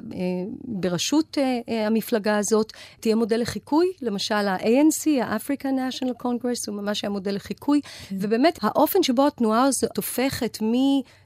בראשות 0.63 1.37
המפלגה 1.67 2.37
הזאת, 2.37 2.73
תהיה 2.99 3.15
מודל 3.15 3.41
לחיקוי, 3.41 3.87
למשל 4.01 4.35
ה-ANC, 4.35 5.23
ה-African 5.23 5.65
National 5.65 6.23
Congress, 6.23 6.63
הוא 6.67 6.75
ממש 6.75 7.03
היה 7.03 7.09
מודל 7.09 7.35
לחיקוי, 7.35 7.81
כן. 7.81 8.15
ובאמת, 8.19 8.59
האופן 8.61 9.03
שבו 9.03 9.27
התנועה 9.27 9.63
הזאת 9.63 9.92
הופכת 9.97 10.57
מ... 10.61 10.73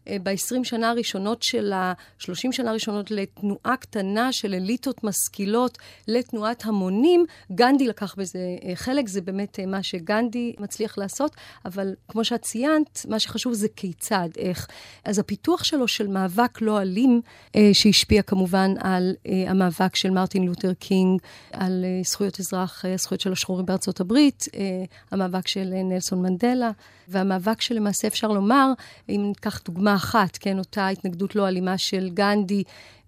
אה, 0.07 0.17
ב-20 0.23 0.63
שנה 0.63 0.89
הראשונות 0.89 1.43
של 1.43 1.73
ה-30 1.73 2.51
שנה 2.51 2.69
הראשונות 2.69 3.11
לתנועה 3.11 3.77
קטנה 3.79 4.33
של 4.33 4.53
אליטות 4.53 5.03
משכילות 5.03 5.77
לתנועת 6.07 6.65
המונים. 6.65 7.25
גנדי 7.51 7.87
לקח 7.87 8.15
בזה 8.15 8.39
אה, 8.63 8.75
חלק, 8.75 9.07
זה 9.07 9.21
באמת 9.21 9.59
אה, 9.59 9.65
מה 9.65 9.83
שגנדי 9.83 10.53
מצליח 10.59 10.97
לעשות, 10.97 11.35
אבל 11.65 11.93
כמו 12.07 12.23
שאת 12.23 12.41
ציינת, 12.41 13.05
מה 13.09 13.19
שחשוב 13.19 13.53
זה 13.53 13.67
כיצד, 13.75 14.29
איך. 14.37 14.67
אז 15.05 15.19
הפיתוח 15.19 15.63
שלו 15.63 15.87
של 15.87 16.07
מאבק 16.07 16.61
לא 16.61 16.81
אלים, 16.81 17.21
שהשפיע 17.73 18.21
כמובן 18.21 18.73
על 18.79 19.13
המאבק 19.47 19.95
של 19.95 20.09
מרטין 20.09 20.43
לותר 20.43 20.73
קינג, 20.73 21.21
על 21.51 21.85
זכויות 22.03 22.39
אזרח, 22.39 22.85
הזכויות 22.85 23.21
של 23.21 23.31
השחורים 23.31 23.65
בארצות 23.65 23.99
הברית, 23.99 24.45
המאבק 25.11 25.47
של 25.47 25.69
נלסון 25.73 26.21
מנדלה, 26.21 26.71
והמאבק 27.07 27.61
שלמעשה 27.61 28.07
אפשר 28.07 28.27
לומר, 28.27 28.71
אם 29.09 29.23
ניקח 29.27 29.61
דוגמה 29.65 29.96
אחת, 29.97 30.37
כן, 30.37 30.59
אותה 30.59 30.87
התנגדות 30.87 31.35
לא 31.35 31.47
אלימה 31.47 31.77
של 31.77 32.09
גנדי, 32.13 32.63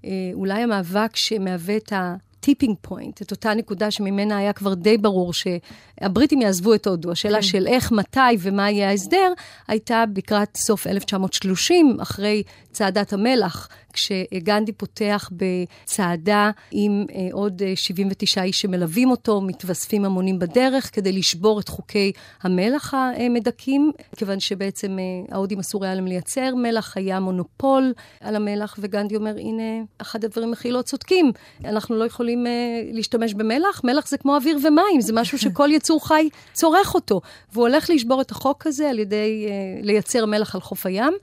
אה, 0.06 0.10
אולי 0.34 0.62
המאבק 0.64 1.16
שמהווה 1.16 1.78
את 1.78 1.94
ה... 1.94 2.16
tipping 2.40 2.76
point, 2.82 3.22
את 3.22 3.32
אותה 3.32 3.54
נקודה 3.54 3.92
שממנה 3.92 4.38
היה 4.38 4.54
כבר 4.54 4.74
די 4.74 4.98
ברור 4.98 5.32
שהבריטים 5.34 6.42
יעזבו 6.42 6.74
את 6.74 6.88
הודו. 6.88 7.12
השאלה 7.12 7.36
כן. 7.36 7.42
של 7.42 7.68
איך, 7.68 7.92
מתי 7.92 8.20
ומה 8.40 8.72
יהיה 8.72 8.90
ההסדר, 8.90 9.34
הייתה 9.68 10.04
לקראת 10.16 10.58
סוף 10.58 10.88
1930, 10.88 11.98
אחרי 12.02 12.44
צעדת 12.72 13.14
המלח, 13.14 13.70
כשגנדי 13.94 14.72
פותח 14.72 15.30
בצעדה 15.32 16.52
עם 16.72 17.06
אה, 17.16 17.28
עוד 17.32 17.62
79 17.76 18.42
אה, 18.42 18.46
איש 18.46 18.60
שמלווים 18.60 19.12
אותו, 19.12 19.42
מתווספים 19.42 20.06
המונים 20.06 20.40
בדרך 20.40 20.96
כדי 20.96 21.12
לשבור 21.12 21.60
את 21.60 21.70
חוקי 21.70 22.12
המלח 22.42 22.94
המדכאים, 22.94 23.92
כיוון 24.16 24.40
שבעצם 24.40 25.00
אה, 25.00 25.36
ההודים 25.36 25.60
אסור 25.60 25.86
היה 25.86 25.96
להם 25.96 26.08
לייצר 26.08 26.56
מלח, 26.56 26.98
היה 26.98 27.20
מונופול 27.20 27.94
על 28.22 28.36
המלח, 28.36 28.76
וגנדי 28.80 29.16
אומר, 29.16 29.38
הנה, 29.38 29.84
אחד 29.98 30.26
הדברים 30.26 30.54
הכי 30.54 30.72
לא 30.72 30.82
צודקים, 30.82 31.32
אנחנו 31.66 31.96
לא 31.96 32.06
יכולים 32.06 32.46
להשתמש 32.94 33.34
במלח. 33.34 33.82
מלח 33.84 34.08
זה 34.08 34.18
כמו 34.18 34.36
אוויר 34.36 34.58
ומים, 34.58 35.02
זה 35.02 35.14
משהו 35.14 35.38
שכל 35.38 35.70
יצור 35.72 36.08
חי 36.08 36.30
צורך 36.54 36.96
אותו. 36.96 37.22
והוא 37.54 37.68
הולך 37.68 37.90
לשבור 37.90 38.22
את 38.22 38.32
החוק 38.32 38.68
הזה 38.68 38.90
על 38.90 39.00
ידי 39.00 39.48
לייצר 39.82 40.26
מלח 40.26 40.56
על 40.56 40.62
חוף 40.62 40.86
הים. 40.86 41.14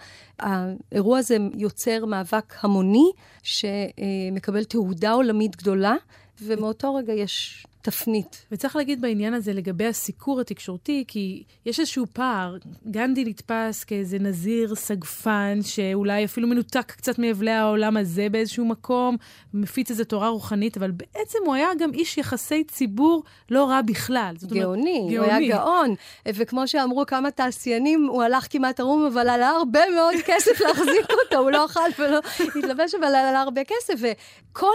האירוע 0.40 1.19
הזה 1.19 1.37
יוצר 1.55 2.05
מאבק 2.05 2.55
המוני 2.61 3.11
שמקבל 3.43 4.64
תהודה 4.64 5.12
עולמית 5.12 5.57
גדולה, 5.57 5.95
ומאותו 6.43 6.95
רגע 6.95 7.12
יש 7.12 7.66
תפנית. 7.87 8.47
וצריך 8.52 8.76
להגיד 8.76 9.00
בעניין 9.00 9.35
הזה 9.35 9.52
לגבי 9.52 9.87
הסיקור 9.87 10.40
התקשורתי, 10.40 11.05
כי 11.09 11.43
יש 11.66 11.81
איזשהו 11.81 12.07
פער. 12.12 12.57
גנדי 12.87 13.25
נתפס 13.25 13.85
כאיזה 13.85 14.19
נזיר 14.19 14.75
סגפן, 14.75 15.59
שאולי 15.62 16.25
אפילו 16.25 16.49
מנותק 16.49 16.93
קצת 16.97 17.19
מאבלי 17.19 17.50
העולם 17.50 17.97
הזה 17.97 18.28
באיזשהו 18.31 18.64
מקום, 18.64 19.16
מפיץ 19.55 19.90
איזו 19.90 20.05
תורה 20.05 20.28
רוחנית, 20.28 20.76
אבל 20.76 20.90
בעצם 20.90 21.38
הוא 21.47 21.55
היה 21.55 21.69
גם 21.78 21.95
איש 21.95 22.19
יחסי 22.19 22.64
ציבור 22.64 23.23
לא 23.50 23.64
רע 23.64 23.83
בכלל. 23.83 24.35
גאוני, 24.43 24.61
אומרת, 24.62 25.12
גאוני, 25.12 25.16
הוא 25.16 25.25
היה 25.25 25.49
גאון. 25.49 25.95
וכמו 26.28 26.69
שאמרו 26.69 27.07
כמה 27.07 27.31
תעשיינים, 27.31 28.07
הוא 28.07 28.23
הלך 28.23 28.47
כמעט 28.50 28.81
ערום, 28.81 29.07
אבל 29.07 29.28
עלה 29.28 29.49
הרבה 29.49 29.81
מאוד 29.95 30.14
כסף 30.26 30.61
להחזיק 30.61 31.11
אותו, 31.25 31.38
הוא 31.38 31.50
לא 31.50 31.64
אכל 31.64 31.90
ולא 31.99 32.19
התלבש, 32.57 32.95
אבל 32.95 33.05
עלה 33.05 33.40
הרבה 33.40 33.61
כסף. 33.64 33.95
וכל 34.00 34.66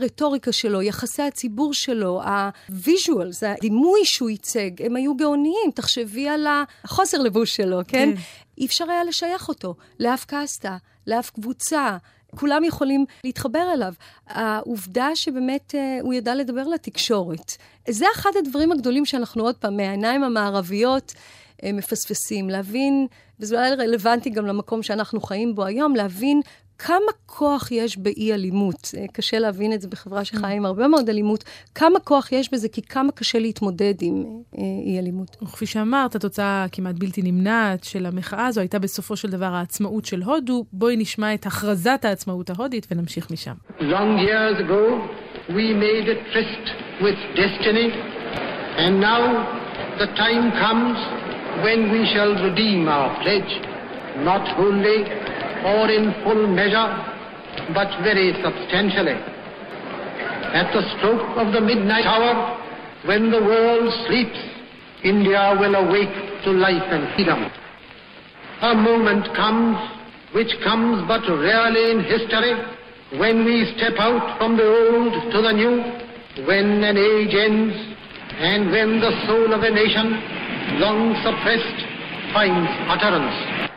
הרטוריקה 0.00 0.52
שלו, 0.52 0.82
יחסי 0.82 1.22
הציבור 1.22 1.74
שלו, 1.74 2.20
ה 2.24 2.38
visual, 2.38 3.32
זה 3.32 3.52
הדימוי 3.52 4.00
שהוא 4.04 4.30
ייצג, 4.30 4.70
הם 4.82 4.96
היו 4.96 5.16
גאוניים. 5.16 5.70
תחשבי 5.74 6.28
על 6.28 6.46
החוסר 6.84 7.18
לבוש 7.22 7.56
שלו, 7.56 7.80
כן? 7.88 8.10
כן. 8.14 8.20
אי 8.58 8.66
אפשר 8.66 8.90
היה 8.90 9.04
לשייך 9.04 9.48
אותו 9.48 9.74
לאף 10.00 10.24
קאסטה, 10.24 10.76
לאף 11.06 11.30
קבוצה. 11.30 11.96
כולם 12.36 12.64
יכולים 12.64 13.04
להתחבר 13.24 13.72
אליו. 13.72 13.94
העובדה 14.26 15.08
שבאמת 15.14 15.74
אה, 15.74 15.98
הוא 16.02 16.14
ידע 16.14 16.34
לדבר 16.34 16.68
לתקשורת. 16.68 17.52
זה 17.88 18.06
אחד 18.14 18.30
הדברים 18.38 18.72
הגדולים 18.72 19.04
שאנחנו 19.04 19.44
עוד 19.44 19.54
פעם, 19.54 19.76
מהעיניים 19.76 20.24
המערביות, 20.24 21.14
אה, 21.64 21.72
מפספסים. 21.72 22.50
להבין, 22.50 23.06
וזה 23.40 23.56
אולי 23.56 23.74
רלוונטי 23.74 24.30
גם 24.30 24.46
למקום 24.46 24.82
שאנחנו 24.82 25.20
חיים 25.20 25.54
בו 25.54 25.64
היום, 25.64 25.96
להבין 25.96 26.40
כמה 26.78 27.12
כוח 27.26 27.72
יש 27.72 27.98
באי-אלימות. 27.98 28.90
אה, 28.96 29.04
קשה 29.12 29.38
להבין 29.38 29.72
את 29.72 29.80
זה 29.80 29.88
בחברה 29.88 30.24
שחיה 30.24 30.48
עם 30.48 30.66
הרבה 30.66 30.88
מאוד 30.88 31.08
אלימות. 31.08 31.44
כמה 31.74 32.00
כוח 32.00 32.32
יש 32.32 32.52
בזה, 32.52 32.68
כי 32.68 32.82
כמה 32.82 33.12
קשה 33.12 33.38
להתמודד 33.38 33.94
עם 34.00 34.24
אה, 34.58 34.62
אי-אלימות. 34.86 35.36
וכפי 35.42 35.66
שאמרת, 35.66 36.14
התוצאה 36.14 36.64
הכמעט 36.64 36.94
בלתי 36.94 37.22
נמנעת 37.22 37.84
של 37.84 38.06
המחאה 38.06 38.46
הזו 38.46 38.60
הייתה 38.60 38.78
בסופו 38.78 39.16
של 39.16 39.30
דבר 39.30 39.54
העצמאות 39.54 40.04
של 40.04 40.22
הודו. 40.22 40.64
בואי 40.72 40.96
נשמע 40.96 41.34
את 41.34 41.46
הכרזת 41.46 42.00
העצמאות 42.04 42.50
ההודית 42.50 42.86
ונמשיך 42.90 43.30
משם. 43.30 43.54
Long 43.80 44.18
years 44.18 44.58
ago, 44.60 44.82
we 45.48 45.66
made 45.84 46.06
a 46.08 46.16
tryst 46.32 46.66
with 47.04 47.18
destiny, 47.36 47.88
and 48.84 49.00
now 49.00 49.22
the 49.98 50.08
time 50.24 50.44
comes 50.64 50.98
when 51.64 51.80
we 51.92 52.00
shall 52.12 52.32
redeem 52.46 52.88
our 52.88 53.10
pledge, 53.22 53.52
not 54.30 54.44
only 54.64 54.98
or 55.64 55.88
in 55.88 56.12
full 56.22 56.46
measure, 56.46 56.88
but 57.72 57.88
very 58.04 58.36
substantially. 58.44 59.16
At 60.52 60.70
the 60.72 60.84
stroke 60.96 61.24
of 61.40 61.52
the 61.52 61.60
midnight 61.60 62.04
hour, 62.04 62.60
when 63.06 63.30
the 63.30 63.40
world 63.40 63.92
sleeps, 64.06 64.38
India 65.02 65.56
will 65.58 65.74
awake 65.74 66.44
to 66.44 66.50
life 66.52 66.88
and 66.92 67.12
freedom. 67.14 67.50
A 68.62 68.74
moment 68.74 69.26
comes, 69.34 69.76
which 70.34 70.52
comes 70.62 71.02
but 71.08 71.24
rarely 71.28 71.90
in 71.92 72.04
history, 72.04 72.54
when 73.18 73.44
we 73.44 73.72
step 73.76 73.94
out 73.98 74.38
from 74.38 74.56
the 74.56 74.64
old 74.64 75.12
to 75.32 75.42
the 75.42 75.52
new, 75.52 75.80
when 76.46 76.82
an 76.84 76.96
age 76.96 77.34
ends, 77.34 77.74
and 78.38 78.70
when 78.70 79.00
the 79.00 79.12
soul 79.26 79.52
of 79.52 79.62
a 79.62 79.70
nation, 79.70 80.20
long 80.80 81.14
suppressed, 81.22 81.80
finds 82.32 82.70
utterance. 82.88 83.73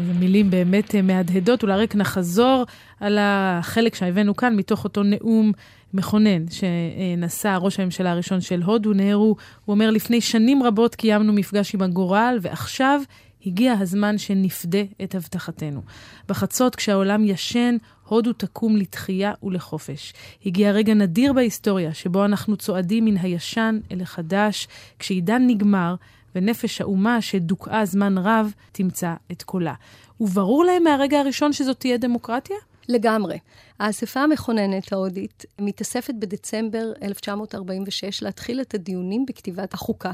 איזה 0.00 0.12
מילים 0.12 0.50
באמת 0.50 0.94
אה, 0.94 1.02
מהדהדות, 1.02 1.62
אולי 1.62 1.82
רק 1.82 1.94
נחזור 1.94 2.64
על 3.00 3.18
החלק 3.20 3.94
שהבאנו 3.94 4.36
כאן 4.36 4.56
מתוך 4.56 4.84
אותו 4.84 5.02
נאום 5.02 5.52
מכונן 5.94 6.44
שנשא 6.50 7.58
ראש 7.60 7.80
הממשלה 7.80 8.10
הראשון 8.10 8.40
של 8.40 8.62
הודו, 8.62 8.92
נהרו. 8.92 9.36
הוא 9.64 9.74
אומר, 9.74 9.90
לפני 9.90 10.20
שנים 10.20 10.62
רבות 10.62 10.94
קיימנו 10.94 11.32
מפגש 11.32 11.74
עם 11.74 11.82
הגורל, 11.82 12.38
ועכשיו 12.40 13.00
הגיע 13.46 13.72
הזמן 13.72 14.18
שנפדה 14.18 14.82
את 15.02 15.14
הבטחתנו. 15.14 15.82
בחצות, 16.28 16.76
כשהעולם 16.76 17.24
ישן, 17.24 17.76
הודו 18.08 18.32
תקום 18.32 18.76
לתחייה 18.76 19.32
ולחופש. 19.42 20.12
הגיע 20.46 20.70
רגע 20.70 20.94
נדיר 20.94 21.32
בהיסטוריה, 21.32 21.94
שבו 21.94 22.24
אנחנו 22.24 22.56
צועדים 22.56 23.04
מן 23.04 23.16
הישן 23.16 23.78
אל 23.92 24.00
החדש. 24.00 24.68
כשעידן 24.98 25.42
נגמר, 25.46 25.94
ונפש 26.34 26.80
האומה 26.80 27.20
שדוכאה 27.20 27.84
זמן 27.84 28.18
רב 28.18 28.52
תמצא 28.72 29.14
את 29.32 29.42
קולה. 29.42 29.74
וברור 30.20 30.64
להם 30.64 30.84
מהרגע 30.84 31.18
הראשון 31.20 31.52
שזאת 31.52 31.80
תהיה 31.80 31.96
דמוקרטיה? 31.96 32.56
לגמרי. 32.88 33.38
האספה 33.78 34.20
המכוננת 34.20 34.92
ההודית 34.92 35.44
מתאספת 35.58 36.14
בדצמבר 36.18 36.92
1946 37.02 38.22
להתחיל 38.22 38.60
את 38.60 38.74
הדיונים 38.74 39.26
בכתיבת 39.26 39.74
החוקה. 39.74 40.12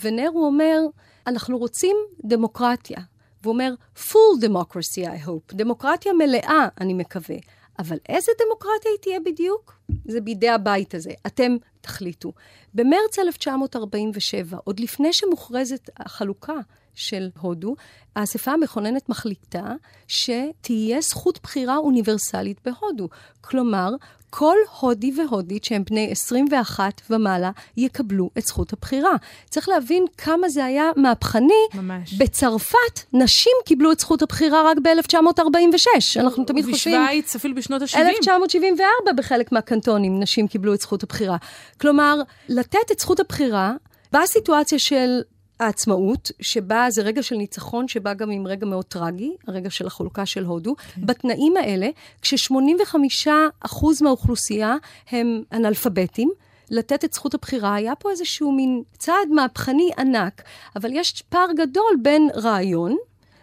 ונרו 0.00 0.46
אומר, 0.46 0.80
אנחנו 1.26 1.58
רוצים 1.58 1.96
דמוקרטיה. 2.24 2.98
והוא 3.42 3.52
אומר, 3.52 3.74
full 3.96 4.44
democracy, 4.44 5.06
I 5.06 5.26
hope. 5.26 5.54
דמוקרטיה 5.54 6.12
מלאה, 6.12 6.68
אני 6.80 6.94
מקווה. 6.94 7.36
אבל 7.78 7.96
איזה 8.08 8.32
דמוקרטיה 8.44 8.90
היא 8.90 8.98
תהיה 9.00 9.20
בדיוק? 9.20 9.78
זה 10.04 10.20
בידי 10.20 10.48
הבית 10.48 10.94
הזה. 10.94 11.10
אתם 11.26 11.56
תחליטו. 11.80 12.32
במרץ 12.74 13.18
1947, 13.18 14.58
עוד 14.64 14.80
לפני 14.80 15.12
שמוכרזת 15.12 15.90
החלוקה 15.96 16.56
של 16.94 17.28
הודו, 17.40 17.74
האספה 18.16 18.52
המכוננת 18.52 19.08
מחליטה 19.08 19.72
שתהיה 20.08 21.00
זכות 21.00 21.38
בחירה 21.42 21.76
אוניברסלית 21.76 22.60
בהודו. 22.64 23.08
כלומר, 23.40 23.90
כל 24.34 24.56
הודי 24.80 25.12
והודית 25.16 25.64
שהם 25.64 25.84
בני 25.90 26.08
21 26.10 27.00
ומעלה 27.10 27.50
יקבלו 27.76 28.30
את 28.38 28.46
זכות 28.46 28.72
הבחירה. 28.72 29.12
צריך 29.50 29.68
להבין 29.68 30.04
כמה 30.18 30.48
זה 30.48 30.64
היה 30.64 30.90
מהפכני. 30.96 31.52
ממש. 31.74 32.14
בצרפת, 32.14 33.00
נשים 33.12 33.52
קיבלו 33.64 33.92
את 33.92 34.00
זכות 34.00 34.22
הבחירה 34.22 34.62
רק 34.70 34.76
ב-1946. 34.82 36.20
אנחנו 36.20 36.44
תמיד 36.44 36.64
חושבים... 36.64 37.02
בשוויץ, 37.02 37.36
אפילו 37.36 37.54
בשנות 37.54 37.82
ה-70. 37.82 37.98
1974 37.98 39.12
בחלק 39.16 39.52
מהקנטונים 39.52 40.20
נשים 40.20 40.48
קיבלו 40.48 40.74
את 40.74 40.80
זכות 40.80 41.02
הבחירה. 41.02 41.36
כלומר, 41.80 42.20
לתת 42.48 42.90
את 42.92 42.98
זכות 42.98 43.20
הבחירה 43.20 43.72
בסיטואציה 44.12 44.78
של 44.78 45.20
העצמאות, 45.60 46.30
שבה 46.40 46.86
זה 46.90 47.02
רגע 47.02 47.22
של 47.22 47.36
ניצחון, 47.36 47.88
שבא 47.88 48.14
גם 48.14 48.30
עם 48.30 48.46
רגע 48.46 48.66
מאוד 48.66 48.84
טרגי, 48.84 49.32
הרגע 49.46 49.70
של 49.70 49.86
החלוקה 49.86 50.26
של 50.26 50.44
הודו. 50.44 50.74
כן. 50.76 51.06
בתנאים 51.06 51.56
האלה, 51.56 51.88
כש-85% 52.22 53.76
מהאוכלוסייה 54.00 54.76
הם 55.10 55.42
אנאלפביתים, 55.52 56.30
לתת 56.70 57.04
את 57.04 57.12
זכות 57.12 57.34
הבחירה, 57.34 57.74
היה 57.74 57.94
פה 57.94 58.10
איזשהו 58.10 58.52
מין 58.52 58.82
צעד 58.98 59.28
מהפכני 59.30 59.90
ענק, 59.98 60.42
אבל 60.76 60.90
יש 60.92 61.22
פער 61.28 61.48
גדול 61.56 61.96
בין 62.02 62.28
רעיון, 62.34 62.96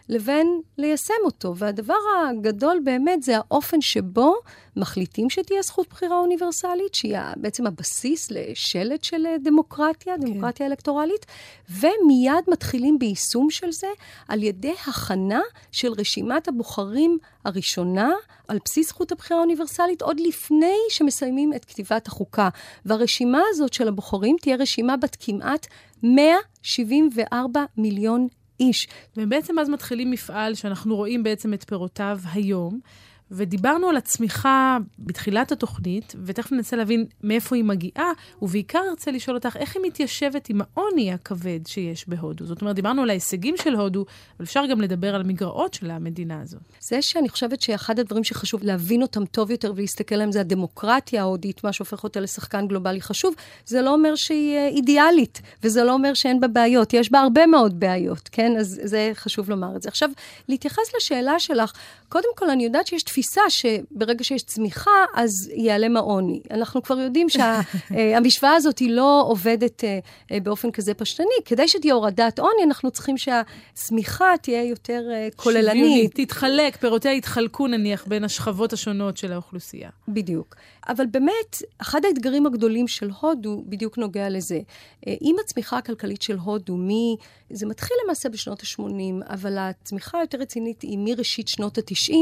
לבין 0.10 0.62
ליישם 0.78 1.14
אותו. 1.24 1.56
והדבר 1.56 1.94
הגדול 2.30 2.80
באמת 2.84 3.24
זה 3.24 3.38
האופן 3.38 3.82
שבו 3.82 4.36
מחליטים 4.76 5.30
שתהיה 5.30 5.62
זכות 5.62 5.90
בחירה 5.90 6.20
אוניברסלית, 6.20 6.96
שהיא 6.96 7.18
בעצם 7.38 7.68
הבסיס 7.68 8.32
לשלט 8.32 9.04
של 9.04 9.26
דמוקרטיה, 9.44 10.16
כן. 10.18 10.26
דמוקרטיה 10.26 10.66
אלקטורלית, 10.66 11.26
ומיד 11.70 12.44
מתחילים 12.48 13.00
ביישום 13.00 13.50
של 13.50 13.72
זה 13.72 13.88
על 14.28 14.44
ידי 14.44 14.74
הכנה 14.88 15.42
של 15.72 15.92
רשימת 15.98 16.48
הבוחרים 16.48 17.18
הראשונה, 17.46 18.12
על 18.48 18.60
בסיס 18.66 18.88
זכות 18.90 19.12
הבחירה 19.12 19.40
האוניברסלית, 19.40 20.02
עוד 20.02 20.20
לפני 20.20 20.78
שמסיימים 20.90 21.54
את 21.54 21.66
כתיבת 21.66 22.08
החוקה. 22.08 22.50
והרשימה 22.86 23.42
הזאת 23.50 23.74
של 23.74 23.88
הבוחרים 23.88 24.36
תהיה 24.42 24.56
רשימה 24.56 24.98
בת 24.98 25.18
כמעט 25.20 25.68
174 26.04 27.64
מיליון 27.78 28.28
איש. 28.60 28.88
ובעצם 29.18 29.60
אז 29.60 29.70
מתחילים 29.70 30.12
מפעל 30.12 30.56
שאנחנו 30.56 30.96
רואים 30.96 31.24
בעצם 31.24 31.54
את 31.54 31.64
פירותיו 31.64 32.20
היום. 32.34 32.80
ודיברנו 33.32 33.90
על 33.90 33.98
הצמיחה 33.98 34.78
בתחילת 35.00 35.52
התוכנית, 35.52 36.16
ותכף 36.26 36.52
ננסה 36.52 36.76
להבין 36.76 37.06
מאיפה 37.24 37.56
היא 37.56 37.64
מגיעה, 37.64 38.12
ובעיקר 38.42 38.82
ארצה 38.90 39.12
לשאול 39.12 39.38
אותך 39.38 39.58
איך 39.58 39.76
היא 39.76 39.84
מתיישבת 39.86 40.50
עם 40.50 40.62
העוני 40.62 41.14
הכבד 41.14 41.60
שיש 41.68 42.10
בהודו. 42.10 42.46
זאת 42.46 42.62
אומרת, 42.62 42.76
דיברנו 42.76 43.02
על 43.02 43.10
ההישגים 43.10 43.56
של 43.58 43.76
הודו, 43.76 44.06
אבל 44.38 44.46
אפשר 44.46 44.66
גם 44.70 44.82
לדבר 44.82 45.16
על 45.16 45.22
המגרעות 45.22 45.74
של 45.74 45.92
המדינה 45.92 46.42
הזאת. 46.42 46.62
זה 46.80 47.02
שאני 47.02 47.30
חושבת 47.30 47.62
שאחד 47.62 48.00
הדברים 48.00 48.24
שחשוב 48.24 48.64
להבין 48.64 49.02
אותם 49.02 49.26
טוב 49.26 49.52
יותר 49.52 49.74
ולהסתכל 49.76 50.16
עליהם 50.16 50.32
זה 50.32 50.42
הדמוקרטיה 50.42 51.22
ההודית, 51.22 51.64
מה 51.64 51.74
שהופך 51.74 52.04
אותה 52.04 52.20
לשחקן 52.20 52.68
גלובלי 52.68 53.02
חשוב. 53.02 53.36
זה 53.66 53.82
לא 53.82 53.94
אומר 53.94 54.16
שהיא 54.16 54.56
אה, 54.56 54.68
אידיאלית, 54.68 55.42
וזה 55.64 55.84
לא 55.84 55.94
אומר 55.94 56.14
שאין 56.14 56.40
בה 56.40 56.48
בעיות. 56.48 56.94
יש 56.94 57.12
בה 57.12 57.20
הרבה 57.20 57.46
מאוד 57.46 57.80
בעיות, 57.80 58.30
כן? 58.32 58.58
אז 58.60 58.82
זה 58.84 59.12
חשוב 59.14 59.50
לומר 59.50 59.76
את 59.76 59.82
זה. 59.82 59.90
עכשיו, 59.90 60.10
להתייחס 60.48 60.96
לשאלה 60.98 61.40
שלך, 61.40 61.72
קודם 62.10 62.30
כל, 62.36 62.50
אני 62.50 62.64
יודעת 62.64 62.88
שיש 62.88 63.04
תפיסה 63.20 63.42
שברגע 63.50 64.24
שיש 64.24 64.44
צמיחה, 64.44 65.06
אז 65.16 65.52
ייעלם 65.54 65.98
העוני. 65.98 66.42
אנחנו 66.52 66.84
כבר 66.84 67.00
יודעים 67.00 67.28
שהמשוואה 67.30 68.54
הזאת 68.60 68.80
היא 68.80 68.92
לא 68.92 69.24
עובדת 69.28 69.84
באופן 70.44 70.72
כזה 70.72 70.94
פשטני. 70.94 71.28
כדי 71.46 71.68
שתהיה 71.68 71.94
הורדת 71.94 72.40
עוני, 72.40 72.64
אנחנו 72.64 72.92
צריכים 72.92 73.16
שהצמיחה 73.18 74.34
תהיה 74.42 74.64
יותר 74.64 75.04
כוללנית. 75.36 75.72
שוויונית, 75.72 76.12
תתחלק, 76.16 76.78
פירותיה 76.78 77.14
יתחלקו 77.14 77.68
נניח 77.68 78.06
בין 78.08 78.24
השכבות 78.24 78.74
השונות 78.74 79.18
של 79.18 79.34
האוכלוסייה. 79.34 79.90
בדיוק. 80.08 80.56
אבל 80.90 81.06
באמת, 81.06 81.64
אחד 81.78 82.06
האתגרים 82.06 82.46
הגדולים 82.46 82.88
של 82.88 83.10
הודו 83.22 83.64
בדיוק 83.66 83.98
נוגע 83.98 84.30
לזה. 84.30 84.60
עם 85.06 85.36
הצמיחה 85.44 85.78
הכלכלית 85.78 86.22
של 86.22 86.38
הודו, 86.38 86.78
מי... 86.78 87.16
זה 87.50 87.66
מתחיל 87.66 87.98
למעשה 88.06 88.30
בשנות 88.30 88.62
ה-80, 88.62 89.34
אבל 89.34 89.58
הצמיחה 89.58 90.18
היותר 90.18 90.38
רצינית 90.38 90.82
היא 90.82 90.98
מראשית 91.02 91.48
שנות 91.48 91.78
ה-90, 91.78 92.14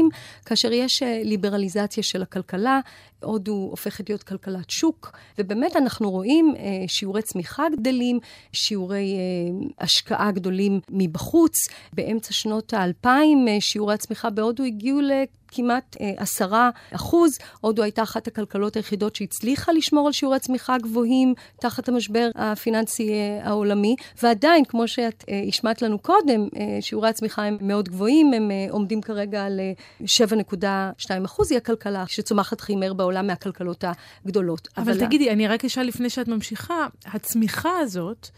כאשר 0.44 0.72
יש 0.72 1.02
אה, 1.02 1.22
ליברליזציה 1.24 2.02
של 2.02 2.22
הכלכלה, 2.22 2.80
הודו 3.22 3.68
הופכת 3.70 4.08
להיות 4.08 4.22
כלכלת 4.22 4.70
שוק, 4.70 5.12
ובאמת 5.38 5.76
אנחנו 5.76 6.10
רואים 6.10 6.54
אה, 6.56 6.62
שיעורי 6.88 7.22
צמיחה 7.22 7.66
גדלים, 7.76 8.18
שיעורי 8.52 9.14
אה, 9.14 9.84
השקעה 9.84 10.30
גדולים 10.32 10.80
מבחוץ. 10.90 11.54
באמצע 11.92 12.32
שנות 12.32 12.74
האלפיים 12.74 13.46
שיעורי 13.60 13.94
הצמיחה 13.94 14.30
בהודו 14.30 14.64
הגיעו 14.64 15.00
כמעט 15.48 15.96
עשרה 16.16 16.70
אחוז. 16.94 17.38
הודו 17.60 17.82
הייתה 17.82 18.02
אחת 18.02 18.26
הכלכלות 18.26 18.76
היחידות 18.76 19.16
שהצליחה 19.16 19.72
לשמור 19.72 20.06
על 20.06 20.12
שיעורי 20.12 20.38
צמיחה 20.38 20.78
גבוהים 20.78 21.34
תחת 21.60 21.88
המשבר 21.88 22.30
הפיננסי 22.34 23.12
העולמי, 23.42 23.96
ועדיין, 24.22 24.64
כמו 24.64 24.88
שאת 24.88 25.24
השמעת 25.48 25.82
לנו 25.82 25.98
קודם, 25.98 26.48
שיעורי 26.80 27.08
הצמיחה 27.08 27.44
הם 27.44 27.56
מאוד 27.60 27.88
גבוהים, 27.88 28.32
הם 28.32 28.50
עומדים 28.70 29.00
כרגע 29.00 29.44
על 29.44 29.60
7.2 30.02 30.64
אחוז, 31.24 31.50
היא 31.50 31.56
הכלכלה 31.56 32.04
שצומחת 32.06 32.60
הכי 32.60 32.76
מהר 32.76 32.92
בעולם 32.92 33.07
מהכלכלות 33.22 33.84
הגדולות. 34.24 34.68
אבל, 34.76 34.92
אבל 34.92 35.06
תגידי, 35.06 35.30
אני 35.30 35.48
רק 35.48 35.64
אשאל 35.64 35.82
לפני 35.82 36.10
שאת 36.10 36.28
ממשיכה, 36.28 36.86
הצמיחה 37.06 37.78
הזאת, 37.78 38.28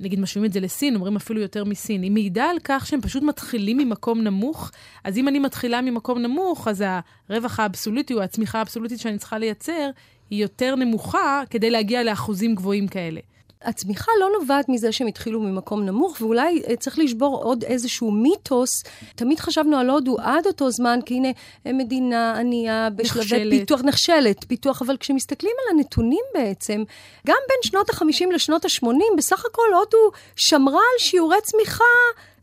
נגיד 0.00 0.20
משווים 0.20 0.44
את 0.44 0.52
זה 0.52 0.60
לסין, 0.60 0.94
אומרים 0.94 1.16
אפילו 1.16 1.40
יותר 1.40 1.64
מסין, 1.64 2.02
היא 2.02 2.10
מעידה 2.10 2.44
על 2.44 2.56
כך 2.64 2.86
שהם 2.86 3.00
פשוט 3.00 3.22
מתחילים 3.22 3.78
ממקום 3.78 4.20
נמוך, 4.20 4.70
אז 5.04 5.18
אם 5.18 5.28
אני 5.28 5.38
מתחילה 5.38 5.80
ממקום 5.82 6.18
נמוך, 6.18 6.68
אז 6.68 6.84
הרווח 7.28 7.60
האבסולוטי 7.60 8.14
או 8.14 8.22
הצמיחה 8.22 8.58
האבסולוטית 8.58 8.98
שאני 8.98 9.18
צריכה 9.18 9.38
לייצר, 9.38 9.90
היא 10.30 10.42
יותר 10.42 10.74
נמוכה 10.74 11.42
כדי 11.50 11.70
להגיע 11.70 12.02
לאחוזים 12.02 12.54
גבוהים 12.54 12.88
כאלה. 12.88 13.20
הצמיחה 13.62 14.12
לא 14.20 14.28
נובעת 14.40 14.68
מזה 14.68 14.92
שהם 14.92 15.06
התחילו 15.06 15.40
ממקום 15.40 15.84
נמוך, 15.84 16.16
ואולי 16.20 16.62
אה, 16.68 16.76
צריך 16.76 16.98
לשבור 16.98 17.44
עוד 17.44 17.64
איזשהו 17.64 18.10
מיתוס. 18.10 18.70
תמיד 19.14 19.40
חשבנו 19.40 19.76
על 19.76 19.90
הודו 19.90 20.16
עד 20.20 20.46
אותו 20.46 20.70
זמן, 20.70 21.00
כי 21.06 21.14
הנה, 21.14 21.28
מדינה 21.66 22.38
ענייה 22.38 22.88
בשלבי 22.90 23.20
נחשלת. 23.20 23.50
פיתוח, 23.50 23.80
נחשלת, 23.84 24.44
פיתוח, 24.48 24.82
אבל 24.82 24.96
כשמסתכלים 24.96 25.52
על 25.64 25.76
הנתונים 25.76 26.24
בעצם, 26.34 26.82
גם 27.26 27.36
בין 27.48 27.58
שנות 27.62 27.90
ה-50 27.90 28.34
לשנות 28.34 28.64
ה-80, 28.64 29.16
בסך 29.16 29.44
הכל 29.44 29.74
הודו 29.74 30.10
שמרה 30.36 30.74
על 30.92 30.98
שיעורי 30.98 31.36
צמיחה 31.42 31.84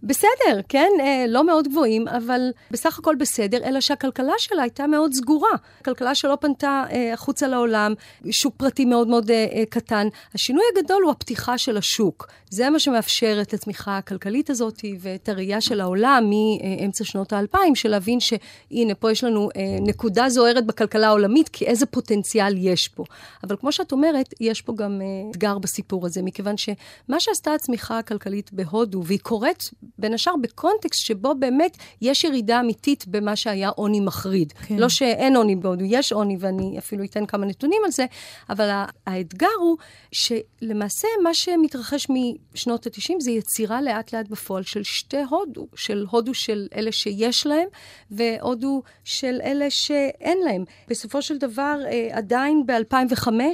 בסדר, 0.03 0.62
כן? 0.69 0.89
אה, 0.99 1.25
לא 1.27 1.45
מאוד 1.45 1.67
גבוהים, 1.67 2.07
אבל 2.07 2.41
בסך 2.71 2.99
הכל 2.99 3.15
בסדר, 3.15 3.57
אלא 3.63 3.81
שהכלכלה 3.81 4.33
שלה 4.38 4.62
הייתה 4.62 4.88
מאוד 4.88 5.13
סגורה. 5.13 5.49
כלכלה 5.86 6.15
שלא 6.15 6.38
פנתה 6.41 6.83
אה, 6.91 7.13
החוצה 7.13 7.47
לעולם, 7.47 7.93
שוק 8.31 8.55
פרטי 8.57 8.86
מאוד 8.86 9.07
מאוד 9.07 9.31
אה, 9.31 9.63
קטן. 9.69 10.07
השינוי 10.33 10.63
הגדול 10.73 11.03
הוא 11.03 11.12
הפתיחה 11.12 11.57
של 11.57 11.77
השוק. 11.77 12.27
זה 12.49 12.69
מה 12.69 12.79
שמאפשר 12.79 13.38
את 13.41 13.53
הצמיחה 13.53 13.97
הכלכלית 13.97 14.49
הזאת 14.49 14.79
ואת 14.99 15.29
הראייה 15.29 15.62
של 15.62 15.81
העולם 15.81 16.29
מאמצע 16.29 17.03
שנות 17.03 17.33
האלפיים, 17.33 17.75
של 17.75 17.89
להבין 17.89 18.19
שהנה, 18.19 18.95
פה 18.99 19.12
יש 19.12 19.23
לנו 19.23 19.49
נקודה 19.81 20.29
זוהרת 20.29 20.65
בכלכלה 20.65 21.07
העולמית, 21.07 21.49
כי 21.49 21.65
איזה 21.65 21.86
פוטנציאל 21.86 22.55
יש 22.57 22.88
פה. 22.88 23.03
אבל 23.43 23.55
כמו 23.55 23.71
שאת 23.71 23.91
אומרת, 23.91 24.33
יש 24.39 24.62
פה 24.62 24.73
גם 24.75 25.01
אתגר 25.31 25.57
בסיפור 25.57 26.05
הזה, 26.05 26.21
מכיוון 26.21 26.57
שמה 26.57 27.19
שעשתה 27.19 27.53
הצמיחה 27.53 27.99
הכלכלית 27.99 28.53
בהודו, 28.53 29.03
והיא 29.03 29.19
קורית 29.19 29.69
בין 29.97 30.13
השאר 30.13 30.34
בקונטקסט 30.41 31.06
שבו 31.06 31.36
באמת 31.39 31.78
יש 32.02 32.23
ירידה 32.23 32.60
אמיתית 32.60 33.08
במה 33.08 33.36
שהיה 33.36 33.69
עוני 33.69 34.00
מחריד. 34.00 34.54
כן. 34.67 34.76
לא 34.76 34.89
שאין 34.89 35.36
עוני 35.36 35.56
בהודו, 35.56 35.86
יש 35.86 36.12
עוני, 36.12 36.38
ואני 36.39 36.78
אפילו 36.78 37.04
אתן 37.04 37.26
כמה 37.26 37.45
נתונים 37.45 37.82
על 37.86 37.91
זה, 37.91 38.06
אבל 38.50 38.84
האתגר 39.08 39.47
הוא 39.60 39.78
שלמעשה 40.12 41.08
מה 41.23 41.34
שמתרחש 41.34 42.08
משנות 42.10 42.88
ה-90 42.88 43.13
זה 43.19 43.32
יצירה 43.32 43.82
לאט 43.82 44.13
לאט 44.13 44.28
בפועל 44.28 44.63
של 44.63 44.84
שתי 44.84 45.21
הודו, 45.30 45.67
של 45.76 46.06
הודו 46.10 46.34
של 46.34 46.67
אלה 46.76 46.91
שיש 46.91 47.47
להם, 47.47 47.67
והודו 48.12 48.82
של 49.04 49.39
אלה 49.43 49.69
שאין 49.69 50.38
להם. 50.45 50.63
בסופו 50.88 51.21
של 51.21 51.38
דבר, 51.38 51.80
אה, 51.86 52.10
עדיין 52.12 52.65
ב-2005, 52.65 53.28
אה, 53.28 53.52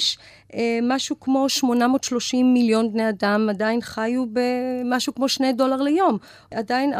משהו 0.83 1.19
כמו 1.19 1.49
830 1.49 2.53
מיליון 2.53 2.91
בני 2.93 3.09
אדם 3.09 3.47
עדיין 3.49 3.81
חיו 3.81 4.25
במשהו 4.33 5.15
כמו 5.15 5.29
2 5.29 5.55
דולר 5.55 5.81
ליום. 5.81 6.17
עדיין 6.51 6.93
46% 6.93 6.97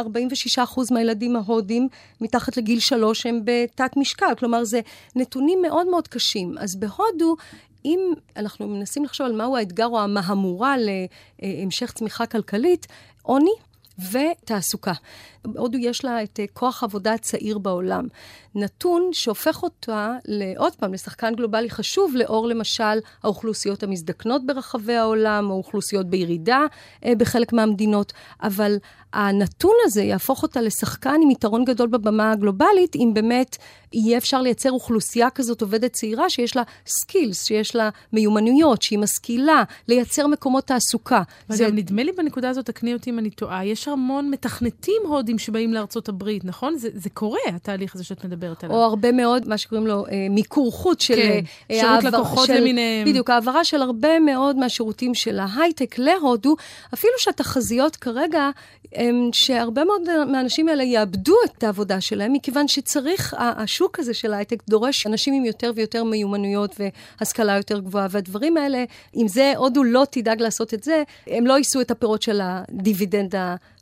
מהילדים 0.90 1.36
ההודים 1.36 1.88
מתחת 2.20 2.56
לגיל 2.56 2.80
3 2.80 3.26
הם 3.26 3.40
בתת 3.44 3.96
משקל. 3.96 4.34
כלומר, 4.38 4.64
זה 4.64 4.80
נתונים 5.16 5.62
מאוד 5.62 5.86
מאוד 5.88 6.08
קשים. 6.08 6.58
אז 6.58 6.76
בהודו, 6.76 7.36
אם 7.84 8.00
אנחנו 8.36 8.68
מנסים 8.68 9.04
לחשוב 9.04 9.26
על 9.26 9.32
מהו 9.32 9.56
האתגר 9.56 9.86
או 9.86 10.00
המהמורה 10.00 10.74
להמשך 11.42 11.92
צמיחה 11.92 12.26
כלכלית, 12.26 12.86
עוני 13.22 13.54
ותעסוקה. 13.98 14.92
הודו 15.56 15.78
יש 15.78 16.04
לה 16.04 16.22
את 16.22 16.40
כוח 16.52 16.82
העבודה 16.82 17.12
הצעיר 17.12 17.58
בעולם. 17.58 18.08
נתון 18.54 19.08
שהופך 19.12 19.62
אותה, 19.62 20.12
עוד 20.56 20.74
פעם, 20.74 20.94
לשחקן 20.94 21.34
גלובלי 21.34 21.70
חשוב, 21.70 22.16
לאור 22.16 22.48
למשל 22.48 22.98
האוכלוסיות 23.22 23.82
המזדקנות 23.82 24.46
ברחבי 24.46 24.94
העולם, 24.94 25.50
או 25.50 25.56
אוכלוסיות 25.56 26.06
בירידה 26.06 26.60
אה, 27.04 27.12
בחלק 27.18 27.52
מהמדינות, 27.52 28.12
אבל 28.42 28.76
הנתון 29.14 29.74
הזה 29.84 30.02
יהפוך 30.02 30.42
אותה 30.42 30.60
לשחקן 30.60 31.14
עם 31.22 31.30
יתרון 31.30 31.64
גדול 31.64 31.88
בבמה 31.88 32.32
הגלובלית, 32.32 32.96
אם 32.96 33.10
באמת 33.14 33.56
יהיה 33.92 34.18
אפשר 34.18 34.42
לייצר 34.42 34.70
אוכלוסייה 34.70 35.30
כזאת 35.30 35.62
עובדת 35.62 35.92
צעירה 35.92 36.30
שיש 36.30 36.56
לה 36.56 36.62
skills, 36.86 37.44
שיש 37.44 37.76
לה 37.76 37.90
מיומנויות, 38.12 38.82
שהיא 38.82 38.98
משכילה, 38.98 39.62
לייצר 39.88 40.26
מקומות 40.26 40.66
תעסוקה. 40.66 41.22
וגם 41.48 41.56
זה... 41.56 41.70
נדמה 41.70 42.02
לי 42.02 42.12
בנקודה 42.12 42.48
הזאת, 42.50 42.66
תקני 42.66 42.94
אותי 42.94 43.10
אם 43.10 43.18
אני 43.18 43.30
טועה, 43.30 43.66
יש 43.66 43.88
המון 43.88 44.30
מתכנתים 44.30 45.02
הודים 45.06 45.38
שבאים 45.38 45.74
לארצות 45.74 46.08
הברית, 46.08 46.44
נכון? 46.44 46.78
זה, 46.78 46.88
זה 46.94 47.10
קורה, 47.10 47.38
התהליך 47.46 47.94
הזה 47.94 48.04
שאת 48.04 48.24
מדברת 48.24 48.64
עליו. 48.64 48.76
או 48.76 48.82
הרבה 48.82 49.12
מאוד, 49.12 49.48
מה 49.48 49.58
שקוראים 49.58 49.86
לו, 49.86 50.06
אה, 50.06 50.26
מיקור 50.30 50.72
חוץ 50.72 51.02
של... 51.02 51.16
כן, 51.16 51.40
אה, 51.70 51.80
שירות 51.80 52.04
לקוחות 52.04 52.46
של, 52.46 52.60
למיניהם. 52.60 53.08
בדיוק, 53.08 53.30
העברה 53.30 53.64
של 53.64 53.82
הרבה 53.82 54.20
מאוד 54.20 54.56
מהשירותים 54.56 55.14
של 55.14 55.38
ההייטק 55.38 55.98
להודו, 55.98 56.56
אפילו 56.94 57.12
שהתחזיות 57.18 57.96
כרגע 57.96 58.50
הם 58.94 59.03
שהרבה 59.32 59.84
מאוד 59.84 60.24
מהאנשים 60.24 60.68
האלה 60.68 60.82
יאבדו 60.82 61.34
את 61.44 61.64
העבודה 61.64 62.00
שלהם, 62.00 62.32
מכיוון 62.32 62.68
שצריך, 62.68 63.34
השוק 63.38 63.98
הזה 63.98 64.14
של 64.14 64.32
ההייטק 64.32 64.62
דורש 64.68 65.06
אנשים 65.06 65.34
עם 65.34 65.44
יותר 65.44 65.72
ויותר 65.74 66.04
מיומנויות 66.04 66.76
והשכלה 67.20 67.56
יותר 67.56 67.80
גבוהה, 67.80 68.06
והדברים 68.10 68.56
האלה, 68.56 68.84
אם 69.16 69.28
זה 69.28 69.52
הודו 69.56 69.84
לא 69.84 70.06
תדאג 70.10 70.42
לעשות 70.42 70.74
את 70.74 70.82
זה, 70.82 71.02
הם 71.26 71.46
לא 71.46 71.58
יישאו 71.58 71.80
את 71.80 71.90
הפירות 71.90 72.22
של 72.22 72.40
הדיבידנד 72.42 73.34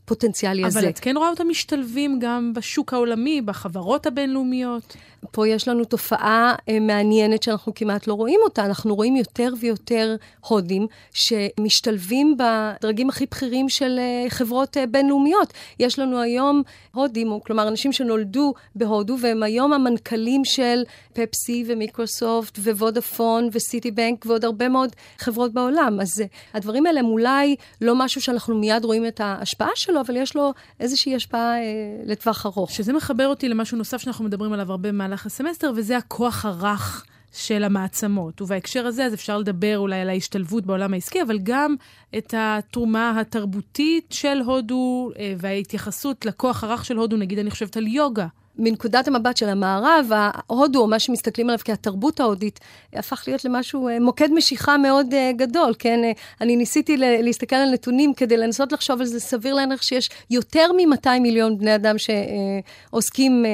הפוטנציאלי 0.04 0.64
הזה. 0.64 0.80
אבל 0.80 0.88
את 0.88 0.98
כן 0.98 1.16
רואה 1.16 1.28
אותם 1.28 1.48
משתלבים 1.48 2.18
גם 2.18 2.52
בשוק 2.54 2.92
העולמי, 2.92 3.40
בחברות 3.40 4.06
הבינלאומיות? 4.06 4.96
פה 5.30 5.48
יש 5.48 5.68
לנו 5.68 5.84
תופעה 5.84 6.54
אה, 6.68 6.80
מעניינת 6.80 7.42
שאנחנו 7.42 7.74
כמעט 7.74 8.06
לא 8.06 8.14
רואים 8.14 8.40
אותה. 8.44 8.64
אנחנו 8.64 8.94
רואים 8.94 9.16
יותר 9.16 9.52
ויותר 9.60 10.16
הודים 10.40 10.86
שמשתלבים 11.12 12.36
בדרגים 12.38 13.08
הכי 13.08 13.26
בכירים 13.26 13.68
של 13.68 13.98
אה, 13.98 14.30
חברות 14.30 14.76
אה, 14.76 14.86
בינלאומיות. 14.86 15.52
יש 15.78 15.98
לנו 15.98 16.20
היום 16.20 16.62
הודים, 16.94 17.38
כלומר 17.44 17.68
אנשים 17.68 17.92
שנולדו 17.92 18.54
בהודו, 18.74 19.16
והם 19.20 19.42
היום 19.42 19.72
המנכ"לים 19.72 20.44
של 20.44 20.82
פפסי 21.12 21.64
ומיקרוסופט 21.66 22.58
ווודאפון 22.58 23.48
וסיטי 23.52 23.90
בנק 23.90 24.26
ועוד 24.26 24.44
הרבה 24.44 24.68
מאוד 24.68 24.90
חברות 25.18 25.52
בעולם. 25.52 26.00
אז 26.00 26.22
הדברים 26.54 26.86
האלה 26.86 27.00
הם 27.00 27.06
אולי 27.06 27.56
לא 27.80 27.94
משהו 27.94 28.20
שאנחנו 28.20 28.54
מיד 28.54 28.84
רואים 28.84 29.06
את 29.06 29.20
ההשפעה 29.20 29.70
שלו, 29.74 29.91
אבל 30.00 30.16
יש 30.16 30.36
לו 30.36 30.52
איזושהי 30.80 31.16
השפעה 31.16 31.58
אה, 31.58 31.62
לטווח 32.04 32.46
ארוך. 32.46 32.70
שזה 32.70 32.92
מחבר 32.92 33.26
אותי 33.26 33.48
למשהו 33.48 33.78
נוסף 33.78 33.98
שאנחנו 33.98 34.24
מדברים 34.24 34.52
עליו 34.52 34.70
הרבה 34.70 34.88
במהלך 34.88 35.26
הסמסטר, 35.26 35.72
וזה 35.76 35.96
הכוח 35.96 36.44
הרך. 36.44 37.04
של 37.32 37.64
המעצמות. 37.64 38.42
ובהקשר 38.42 38.86
הזה, 38.86 39.04
אז 39.04 39.14
אפשר 39.14 39.38
לדבר 39.38 39.78
אולי 39.78 40.00
על 40.00 40.08
ההשתלבות 40.08 40.66
בעולם 40.66 40.94
העסקי, 40.94 41.22
אבל 41.22 41.38
גם 41.42 41.74
את 42.18 42.34
התרומה 42.36 43.20
התרבותית 43.20 44.06
של 44.10 44.40
הודו 44.44 45.10
אה, 45.18 45.34
וההתייחסות 45.38 46.26
לכוח 46.26 46.64
הרך 46.64 46.84
של 46.84 46.96
הודו, 46.96 47.16
נגיד 47.16 47.38
אני 47.38 47.50
חושבת 47.50 47.76
על 47.76 47.86
יוגה. 47.86 48.26
מנקודת 48.58 49.08
המבט 49.08 49.36
של 49.36 49.48
המערב, 49.48 50.10
ההודו, 50.12 50.80
או 50.80 50.86
מה 50.86 50.98
שמסתכלים 50.98 51.48
עליו 51.48 51.58
כהתרבות 51.64 52.20
ההודית, 52.20 52.60
הפך 52.92 53.24
להיות 53.26 53.44
למשהו, 53.44 53.88
אה, 53.88 54.00
מוקד 54.00 54.28
משיכה 54.34 54.76
מאוד 54.76 55.06
uh, 55.12 55.36
גדול, 55.36 55.74
כן? 55.78 56.00
Uh, 56.02 56.18
אני 56.40 56.56
ניסיתי 56.56 56.96
להסתכל 56.96 57.56
על 57.56 57.70
נתונים 57.70 58.14
כדי 58.14 58.36
לנסות 58.36 58.72
לחשוב 58.72 59.00
על 59.00 59.06
זה, 59.06 59.20
סביר 59.20 59.54
להניח 59.54 59.82
שיש 59.82 60.10
יותר 60.30 60.72
מ-200 60.72 61.20
מיליון 61.20 61.58
בני 61.58 61.74
אדם 61.74 61.96
שעוסקים 61.98 63.44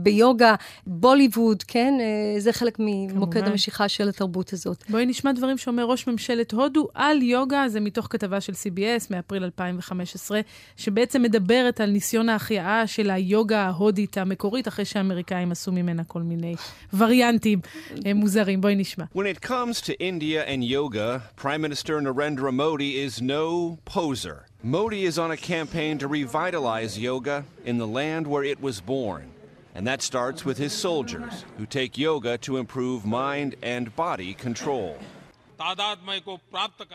ביוגה, 0.00 0.54
בוליווד, 0.86 1.62
כן? 1.62 1.94
זה 2.38 2.52
חלק 2.52 2.76
ממוקד 2.78 3.32
כמובן. 3.32 3.52
המשיכה 3.52 3.88
של 3.88 4.08
התרבות 4.08 4.52
הזאת. 4.52 4.84
בואי 4.88 5.06
נשמע 5.06 5.32
דברים 5.32 5.58
שאומר 5.58 5.84
ראש 5.84 6.06
ממשלת 6.06 6.52
הודו 6.52 6.88
על 6.94 7.22
יוגה, 7.22 7.64
זה 7.68 7.80
מתוך 7.80 8.06
כתבה 8.10 8.40
של 8.40 8.52
CBS 8.52 9.06
מאפריל 9.10 9.44
2015, 9.44 10.40
שבעצם 10.76 11.22
מדברת 11.22 11.80
על 11.80 11.90
ניסיון 11.90 12.28
ההחייאה 12.28 12.86
של 12.86 13.10
היוגה 13.10 13.60
ההודית 13.60 14.18
המקורית, 14.18 14.47
אחרי 14.67 14.85
שהאמריקאים 14.85 15.51
עשו 15.51 15.71
ממנה 15.71 16.03
כל 16.03 16.21
מיני 16.21 16.55
וריאנטים 16.97 17.59
מוזרים. 18.15 18.61
בואי 18.61 18.75
נשמע. 18.75 19.05
When 19.13 19.25
it 19.25 19.41
comes 19.41 19.81
to 19.81 19.93
India 19.99 20.43
and 20.45 20.63
yoga, 20.63 21.23
Prime 21.35 21.61
Minister 21.61 21.99
Narendra 22.01 22.53
Modi 22.53 22.97
is 22.97 23.21
no 23.21 23.79
poser. 23.85 24.45
Modi 24.63 25.05
is 25.05 25.17
on 25.17 25.31
a 25.31 25.37
campaign 25.37 25.97
to 25.97 26.07
revitalize 26.07 26.97
yoga 26.97 27.43
in 27.65 27.77
the 27.77 27.87
land 27.87 28.27
where 28.27 28.43
it 28.43 28.61
was 28.61 28.79
born. 28.79 29.25
And 29.75 29.87
that 29.87 30.01
starts 30.01 30.45
with 30.45 30.57
his 30.59 30.71
soldiers, 30.71 31.45
who 31.57 31.65
take 31.65 31.97
yoga 31.97 32.37
to 32.39 32.57
improve 32.57 33.05
mind 33.05 33.55
and 33.63 33.95
body 33.95 34.33
control. 34.35 34.97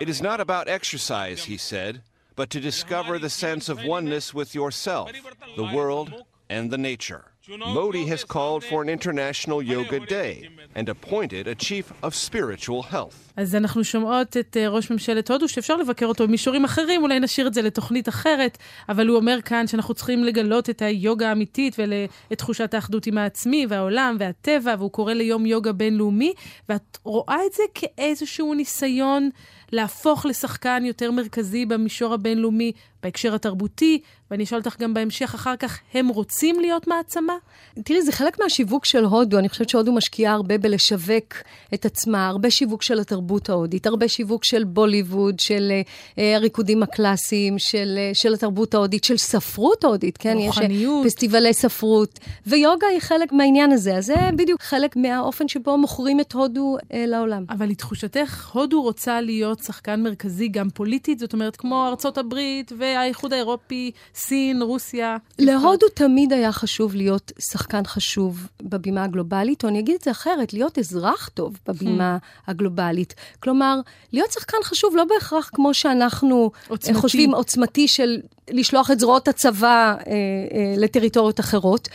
It 0.01 0.09
is 0.09 0.23
not 0.23 0.39
about 0.41 0.69
exercise, 0.69 1.45
he 1.45 1.57
said, 1.57 2.03
but 2.37 2.51
to 2.51 2.61
discover 2.61 3.19
the 3.19 3.31
sense 3.31 3.69
of 3.69 3.85
oneness 3.85 4.33
with 4.33 4.55
yourself, 4.55 5.11
the 5.57 5.65
world, 5.65 6.09
and 6.49 6.71
the 6.71 6.79
nature. 6.79 7.25
Modi 7.50 8.06
has 8.06 8.24
called 8.24 8.64
for 8.64 8.82
an 8.84 8.88
International 8.88 9.62
Yoga 9.62 10.00
Day 10.00 10.48
and 10.76 10.88
appointed 10.88 11.46
a 11.46 11.56
chief 11.56 11.92
of 12.02 12.16
spiritual 12.16 12.82
health. 12.94 13.16
אז 13.38 13.56
אנחנו 13.56 13.84
שומעות 13.84 14.38
את 14.38 14.58
uh, 14.58 14.70
ראש 14.70 14.92
ממשלת 14.92 15.32
הודו, 15.32 15.48
שאפשר 15.48 15.78
לבקר 15.78 16.06
אותו 16.06 16.28
במישורים 16.28 16.64
אחרים, 16.66 17.02
אולי 17.02 17.20
נשאיר 17.20 17.48
את 17.48 17.54
זה 17.54 17.62
לתוכנית 17.62 18.10
אחרת, 18.10 18.58
אבל 18.90 19.08
הוא 19.08 19.18
אומר 19.18 19.42
כאן 19.46 19.68
שאנחנו 19.68 19.94
צריכים 19.94 20.24
לגלות 20.24 20.70
את 20.70 20.82
היוגה 20.82 21.30
האמיתית 21.30 21.76
ואת 21.80 22.38
תחושת 22.38 22.74
האחדות 22.74 23.06
עם 23.06 23.18
העצמי 23.18 23.66
והעולם 23.70 24.16
והטבע, 24.20 24.76
והוא 24.78 24.92
קורא 24.92 25.14
ליום 25.14 25.46
יוגה 25.46 25.72
בינלאומי, 25.72 26.34
ואת 26.70 26.98
רואה 27.04 27.38
את 27.48 27.54
זה 27.54 27.64
כאיזשהו 27.76 28.54
ניסיון 28.54 29.30
להפוך 29.72 30.26
לשחקן 30.26 30.84
יותר 30.86 31.12
מרכזי 31.12 31.66
במישור 31.66 32.14
הבינלאומי, 32.14 32.72
בהקשר 33.04 33.36
התרבותי, 33.36 34.02
ואני 34.32 34.44
אשאל 34.44 34.58
אותך 34.58 34.80
גם 34.80 34.94
בהמשך 34.94 35.34
אחר 35.36 35.56
כך, 35.56 35.80
הם 35.94 36.08
רוצים 36.08 36.60
להיות 36.60 36.88
מעצמה? 36.88 37.34
תראי, 37.84 38.02
זה 38.02 38.12
חלק 38.12 38.40
מהשיווק 38.40 38.86
של 38.86 39.06
הודו. 39.06 39.40
אני 39.40 39.50
חושבת 39.50 39.70
שהודו 39.70 39.94
משקיעה 39.94 40.34
הרבה 40.34 40.58
בלשווק 40.58 41.34
את 41.74 41.86
עצמה, 41.86 42.28
הרבה 42.28 42.52
שיווק 42.52 42.82
של 42.82 43.00
התרבות 43.00 43.50
ההודית, 43.50 43.86
הרבה 43.86 44.08
שיווק 44.08 44.44
של 44.44 44.64
בוליווד, 44.64 45.40
של 45.40 45.72
uh, 45.72 46.20
הריקודים 46.36 46.84
הקלאסיים, 46.84 47.60
של, 47.60 48.00
uh, 48.12 48.18
של 48.18 48.34
התרבות 48.34 48.74
ההודית, 48.74 49.04
של 49.04 49.18
ספרות 49.18 49.84
ההודית, 49.84 50.18
כן? 50.18 50.38
רוחניות. 50.38 51.06
יש 51.06 51.14
פסטיבלי 51.14 51.54
ספרות, 51.54 52.20
ויוגה 52.48 52.88
היא 52.88 53.00
חלק 53.00 53.32
מהעניין 53.34 53.72
הזה. 53.72 53.96
אז 53.96 54.06
זה 54.06 54.16
בדיוק 54.36 54.62
חלק 54.62 54.96
מהאופן 54.96 55.48
שבו 55.48 55.78
מוכרים 55.78 56.20
את 56.20 56.34
הודו 56.34 56.78
uh, 56.82 56.86
לעולם. 57.08 57.46
אבל 57.50 57.70
לתחושתך, 57.70 58.50
הודו 58.54 58.82
רוצה 58.82 59.22
להיות 59.22 59.60
שחקן 59.60 60.04
מרכזי 60.04 60.48
גם 60.48 60.70
פוליטית, 60.70 61.20
זאת 61.20 61.34
אומרת, 61.34 61.56
כמו 61.56 61.88
ארצות 61.88 62.18
הברית 62.18 62.72
והאיחוד 62.98 63.34
האירופי, 63.34 63.92
סין, 64.16 64.62
רוסיה. 64.62 65.18
להודו 65.40 65.88
תמיד 65.90 66.34
היה 66.34 66.52
חשוב 66.52 66.96
להיות 66.96 67.32
שחקן 67.52 67.86
חשוב 67.86 68.48
בבימה 68.62 69.04
הגלובלית, 69.04 69.64
או 69.64 69.70
אני 69.70 69.80
אגיד 69.80 69.96
את 69.96 70.02
זה 70.02 70.12
אחרת, 70.12 70.54
להיות 70.54 70.80
אזרח 70.80 71.30
טוב 71.34 71.58
בבימה 71.68 72.18
hmm. 72.22 72.44
הגלובלית. 72.48 73.14
כלומר, 73.40 73.80
להיות 74.14 74.32
שחקן 74.32 74.58
חשוב 74.64 74.96
לא 74.96 75.04
בהכרח 75.04 75.50
כמו 75.54 75.74
שאנחנו 75.74 76.52
עוצמתי. 76.68 77.00
חושבים, 77.00 77.34
עוצמתי 77.34 77.88
של 77.88 78.18
לשלוח 78.50 78.92
את 78.92 79.00
זרועות 79.00 79.28
הצבא 79.28 79.68
אה, 79.68 80.12
אה, 80.12 80.74
לטריטוריות 80.78 81.40
אחרות, 81.40 81.90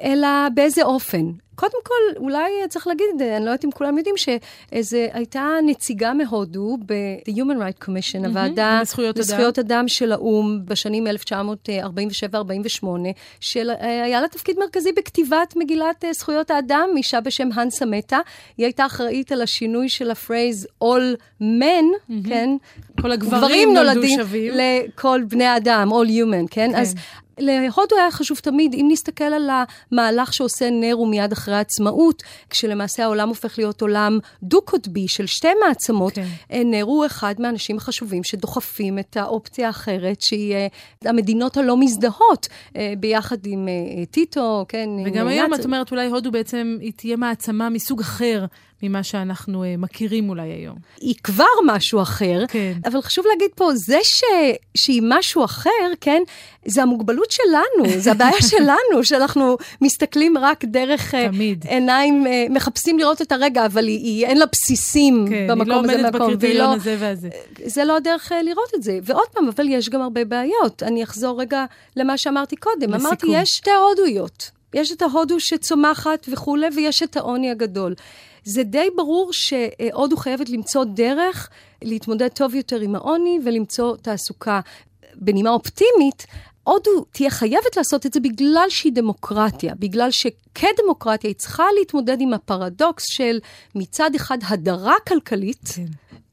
אלא 0.00 0.28
באיזה 0.54 0.82
אופן. 0.82 1.32
קודם 1.54 1.78
כל, 1.84 2.20
אולי 2.20 2.50
צריך 2.68 2.86
להגיד, 2.86 3.06
אני 3.20 3.44
לא 3.44 3.50
יודעת 3.50 3.64
אם 3.64 3.70
כולם 3.70 3.98
יודעים, 3.98 4.14
שאיזו 4.16 4.98
הייתה 5.12 5.48
נציגה 5.66 6.12
מהודו 6.14 6.76
ב-The 6.86 7.32
Human 7.32 7.38
Rights 7.38 7.84
Commission, 7.84 8.24
mm-hmm, 8.24 8.28
הוועדה 8.28 8.78
לזכויות, 8.82 9.18
לזכויות 9.18 9.58
אדם. 9.58 9.78
אדם 9.78 9.88
של 9.88 10.12
האו"ם 10.12 10.60
בשנים 10.64 11.06
1947-48, 11.06 12.86
שהיה 13.40 14.20
לה 14.20 14.28
תפקיד 14.28 14.58
מרכזי 14.58 14.92
בכתיבת 14.92 15.54
מגילת 15.56 16.04
אה, 16.04 16.12
זכויות 16.12 16.50
האדם, 16.50 16.88
אישה 16.96 17.20
בשם 17.20 17.48
הנסה 17.54 17.86
מהטה. 17.86 18.18
היא 18.56 18.66
הייתה 18.66 18.86
אחראית 18.86 19.32
על 19.32 19.42
השינוי 19.42 19.88
של 19.88 20.10
ה 20.10 20.18
phrase 20.18 20.66
All 20.84 21.16
Men, 21.40 21.44
mm-hmm. 21.44 22.28
כן? 22.28 22.50
כל 23.00 23.12
הגברים 23.12 23.74
נולדו 23.74 24.08
שווים. 24.08 24.52
לכל 24.54 25.22
בני 25.28 25.44
האדם, 25.44 25.90
All 25.92 26.08
Human, 26.08 26.46
כן? 26.50 26.70
כן. 26.72 26.74
אז 26.74 26.94
להודו 27.42 27.96
היה 27.96 28.10
חשוב 28.10 28.38
תמיד, 28.38 28.74
אם 28.74 28.88
נסתכל 28.90 29.24
על 29.24 29.50
המהלך 29.92 30.34
שעושה 30.34 30.70
נרו 30.70 31.06
מיד 31.06 31.32
אחרי 31.32 31.54
העצמאות, 31.54 32.22
כשלמעשה 32.50 33.04
העולם 33.04 33.28
הופך 33.28 33.58
להיות 33.58 33.82
עולם 33.82 34.18
דו-קוטבי 34.42 35.08
של 35.08 35.26
שתי 35.26 35.48
מעצמות, 35.66 36.12
כן. 36.12 36.26
אה, 36.52 36.62
נרו 36.64 36.92
הוא 36.92 37.06
אחד 37.06 37.34
מהאנשים 37.38 37.76
החשובים 37.76 38.24
שדוחפים 38.24 38.98
את 38.98 39.16
האופציה 39.16 39.66
האחרת, 39.66 40.20
שהיא 40.20 40.54
אה, 40.54 40.66
המדינות 41.04 41.56
הלא 41.56 41.76
מזדהות, 41.76 42.48
אה, 42.76 42.92
ביחד 42.98 43.46
עם 43.46 43.68
טיטו, 44.10 44.64
כן? 44.68 44.88
וגם 45.04 45.26
היום 45.26 45.54
את 45.54 45.64
אומרת, 45.64 45.90
אולי 45.90 46.06
הודו 46.06 46.30
בעצם 46.30 46.76
היא 46.80 46.92
תהיה 46.96 47.16
מעצמה 47.16 47.68
מסוג 47.68 48.00
אחר 48.00 48.44
ממה 48.82 49.02
שאנחנו 49.02 49.64
uh, 49.64 49.66
מכירים 49.78 50.28
אולי 50.28 50.48
היום. 50.48 50.76
היא 51.00 51.14
כבר 51.24 51.44
משהו 51.66 52.02
אחר, 52.02 52.44
כן. 52.48 52.72
אבל 52.84 53.02
חשוב 53.02 53.24
להגיד 53.32 53.50
פה, 53.54 53.74
זה 53.74 53.98
ש... 54.02 54.22
שהיא 54.74 55.02
משהו 55.04 55.44
אחר, 55.44 55.70
כן, 56.00 56.22
זה 56.64 56.82
המוגבלות 56.82 57.30
שלנו, 57.30 57.98
זה 57.98 58.10
הבעיה 58.12 58.42
שלנו, 58.52 59.04
שאנחנו 59.04 59.56
מסתכלים 59.80 60.38
רק 60.38 60.64
דרך 60.64 61.14
אה, 61.14 61.28
תמיד. 61.28 61.64
עיניים, 61.68 62.24
uh, 62.26 62.52
מחפשים 62.52 62.98
לראות 62.98 63.22
את 63.22 63.32
הרגע, 63.32 63.66
אבל 63.66 63.86
היא, 63.86 63.98
היא 63.98 64.26
אין 64.26 64.38
לה 64.38 64.46
בסיסים 64.52 65.26
כן, 65.28 65.46
במקום 65.50 65.84
הזה, 65.84 65.92
היא 65.92 66.02
לא 66.02 66.08
עומדת 66.08 66.14
בקריטריון 66.14 66.70
לא, 66.70 66.74
הזה 66.74 66.96
והזה. 66.98 67.28
זה 67.64 67.84
לא 67.84 67.96
הדרך 67.96 68.32
לראות 68.44 68.74
את 68.74 68.82
זה. 68.82 68.98
ועוד 69.02 69.28
פעם, 69.32 69.48
אבל 69.48 69.68
יש 69.68 69.88
גם 69.88 70.02
הרבה 70.02 70.24
בעיות. 70.24 70.82
אני 70.82 71.04
אחזור 71.04 71.40
רגע 71.40 71.64
למה 71.96 72.16
שאמרתי 72.18 72.56
קודם. 72.56 72.90
לסיכום. 72.90 73.06
אמרתי, 73.06 73.26
יש 73.30 73.50
שתי 73.50 73.70
הודויות. 73.70 74.50
יש 74.74 74.92
את 74.92 75.02
ההודו 75.02 75.40
שצומחת 75.40 76.26
וכולי, 76.32 76.66
ויש 76.76 77.02
את 77.02 77.16
העוני 77.16 77.50
הגדול. 77.50 77.94
זה 78.44 78.62
די 78.62 78.88
ברור 78.96 79.32
שהודו 79.32 80.16
חייבת 80.16 80.48
למצוא 80.48 80.84
דרך 80.84 81.48
להתמודד 81.82 82.28
טוב 82.28 82.54
יותר 82.54 82.80
עם 82.80 82.94
העוני 82.94 83.38
ולמצוא 83.44 83.96
תעסוקה. 83.96 84.60
בנימה 85.14 85.50
אופטימית, 85.50 86.26
הודו 86.64 87.04
תהיה 87.10 87.30
חייבת 87.30 87.76
לעשות 87.76 88.06
את 88.06 88.12
זה 88.12 88.20
בגלל 88.20 88.66
שהיא 88.68 88.92
דמוקרטיה, 88.92 89.74
בגלל 89.74 90.10
שכדמוקרטיה 90.10 91.30
היא 91.30 91.36
צריכה 91.36 91.64
להתמודד 91.78 92.20
עם 92.20 92.34
הפרדוקס 92.34 93.04
של 93.06 93.38
מצד 93.74 94.14
אחד 94.14 94.38
הדרה 94.48 94.94
כלכלית, 95.08 95.68
כן. 95.76 95.86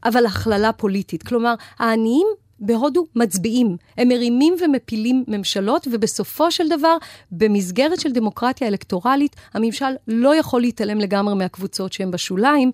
אבל 0.03 0.25
הכללה 0.25 0.71
פוליטית. 0.71 1.23
כלומר, 1.23 1.53
העניים 1.79 2.27
בהודו 2.61 3.05
מצביעים. 3.15 3.77
הם 3.97 4.07
מרימים 4.07 4.53
ומפילים 4.63 5.23
ממשלות, 5.27 5.87
ובסופו 5.91 6.51
של 6.51 6.69
דבר, 6.69 6.97
במסגרת 7.31 7.99
של 7.99 8.11
דמוקרטיה 8.11 8.67
אלקטורלית, 8.67 9.35
הממשל 9.53 9.93
לא 10.07 10.35
יכול 10.35 10.61
להתעלם 10.61 10.99
לגמרי 10.99 11.35
מהקבוצות 11.35 11.93
שהן 11.93 12.11
בשוליים, 12.11 12.71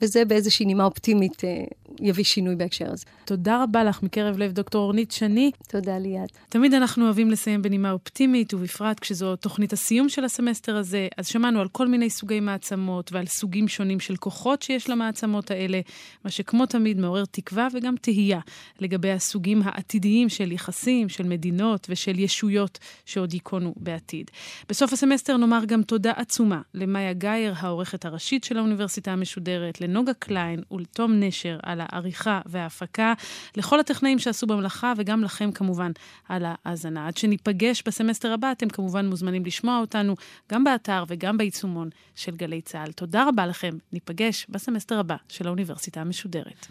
וזה 0.00 0.24
באיזושהי 0.24 0.66
נימה 0.66 0.84
אופטימית 0.84 1.44
אה, 1.44 1.64
יביא 2.00 2.24
שינוי 2.24 2.56
בהקשר 2.56 2.92
הזה. 2.92 3.04
תודה 3.24 3.62
רבה 3.62 3.84
לך 3.84 4.02
מקרב 4.02 4.38
לב, 4.38 4.52
דוקטור 4.52 4.82
אורנית 4.82 5.12
שני. 5.12 5.50
תודה 5.68 5.98
ליאת. 5.98 6.30
תמיד 6.48 6.74
אנחנו 6.74 7.04
אוהבים 7.04 7.30
לסיים 7.30 7.62
בנימה 7.62 7.90
אופטימית, 7.90 8.54
ובפרט 8.54 9.00
כשזו 9.00 9.36
תוכנית 9.36 9.72
הסיום 9.72 10.08
של 10.08 10.24
הסמסטר 10.24 10.76
הזה, 10.76 11.08
אז 11.16 11.26
שמענו 11.26 11.60
על 11.60 11.68
כל 11.68 11.88
מיני 11.88 12.10
סוגי 12.10 12.40
מעצמות 12.40 13.12
ועל 13.12 13.26
סוגים 13.26 13.68
שונים 13.68 14.00
של 14.00 14.16
כוחות 14.16 14.62
שיש 14.62 14.90
למעצמות 14.90 15.50
האלה, 15.50 15.80
מה 16.24 16.30
שכמו 16.30 16.66
תמיד 16.66 16.98
מעורר 16.98 17.24
תקווה 17.30 17.68
וגם 17.72 17.94
תהייה 18.00 18.40
לגבי 18.80 19.12
הסוגים 19.12 19.62
העתידיים 19.64 20.28
של 20.28 20.52
יחסים, 20.52 21.08
של 21.08 21.24
מדינות 21.24 21.86
ושל 21.90 22.18
ישויות 22.18 22.78
שעוד 23.06 23.34
ייכונו 23.34 23.74
בעתיד. 23.76 24.30
בסוף 24.68 24.92
הסמסטר 24.92 25.36
נאמר 25.36 25.64
גם 25.66 25.82
תודה 25.82 26.12
עצומה 26.16 26.60
למאיה 26.74 27.12
גאייר, 27.12 27.54
העורכת 27.56 28.04
הראשית 28.04 28.44
של 28.44 28.58
האוניברסיטה 28.58 29.12
המשודרת, 29.12 29.80
לנוגה 29.82 30.14
קליין 30.14 30.62
ולתום 30.70 31.20
נשר 31.20 31.58
על 31.62 31.80
העריכה 31.84 32.40
וההפקה, 32.46 33.14
לכל 33.56 33.80
הטכנאים 33.80 34.18
שעסקו 34.18 34.46
במלאכה 34.46 34.92
וגם 34.96 35.24
לכם 35.24 35.52
כמובן 35.52 35.92
על 36.28 36.44
ההאזנה. 36.46 37.06
עד 37.06 37.16
שניפגש 37.16 37.82
בסמסטר 37.86 38.32
הבא, 38.32 38.52
אתם 38.52 38.68
כמובן 38.68 39.06
מוזמנים 39.06 39.44
לשמוע 39.44 39.78
אותנו 39.78 40.14
גם 40.52 40.64
באתר 40.64 41.04
וגם 41.08 41.38
ביישומון 41.38 41.90
של 42.14 42.36
גלי 42.36 42.60
צה"ל. 42.60 42.92
תודה 42.92 43.28
רבה 43.28 43.46
לכם, 43.46 43.74
ניפגש 43.92 44.46
בסמסטר 44.48 44.98
הבא 44.98 45.16
של 45.28 45.46
האוניברסיטה 45.46 46.00
המשודרת. 46.00 46.66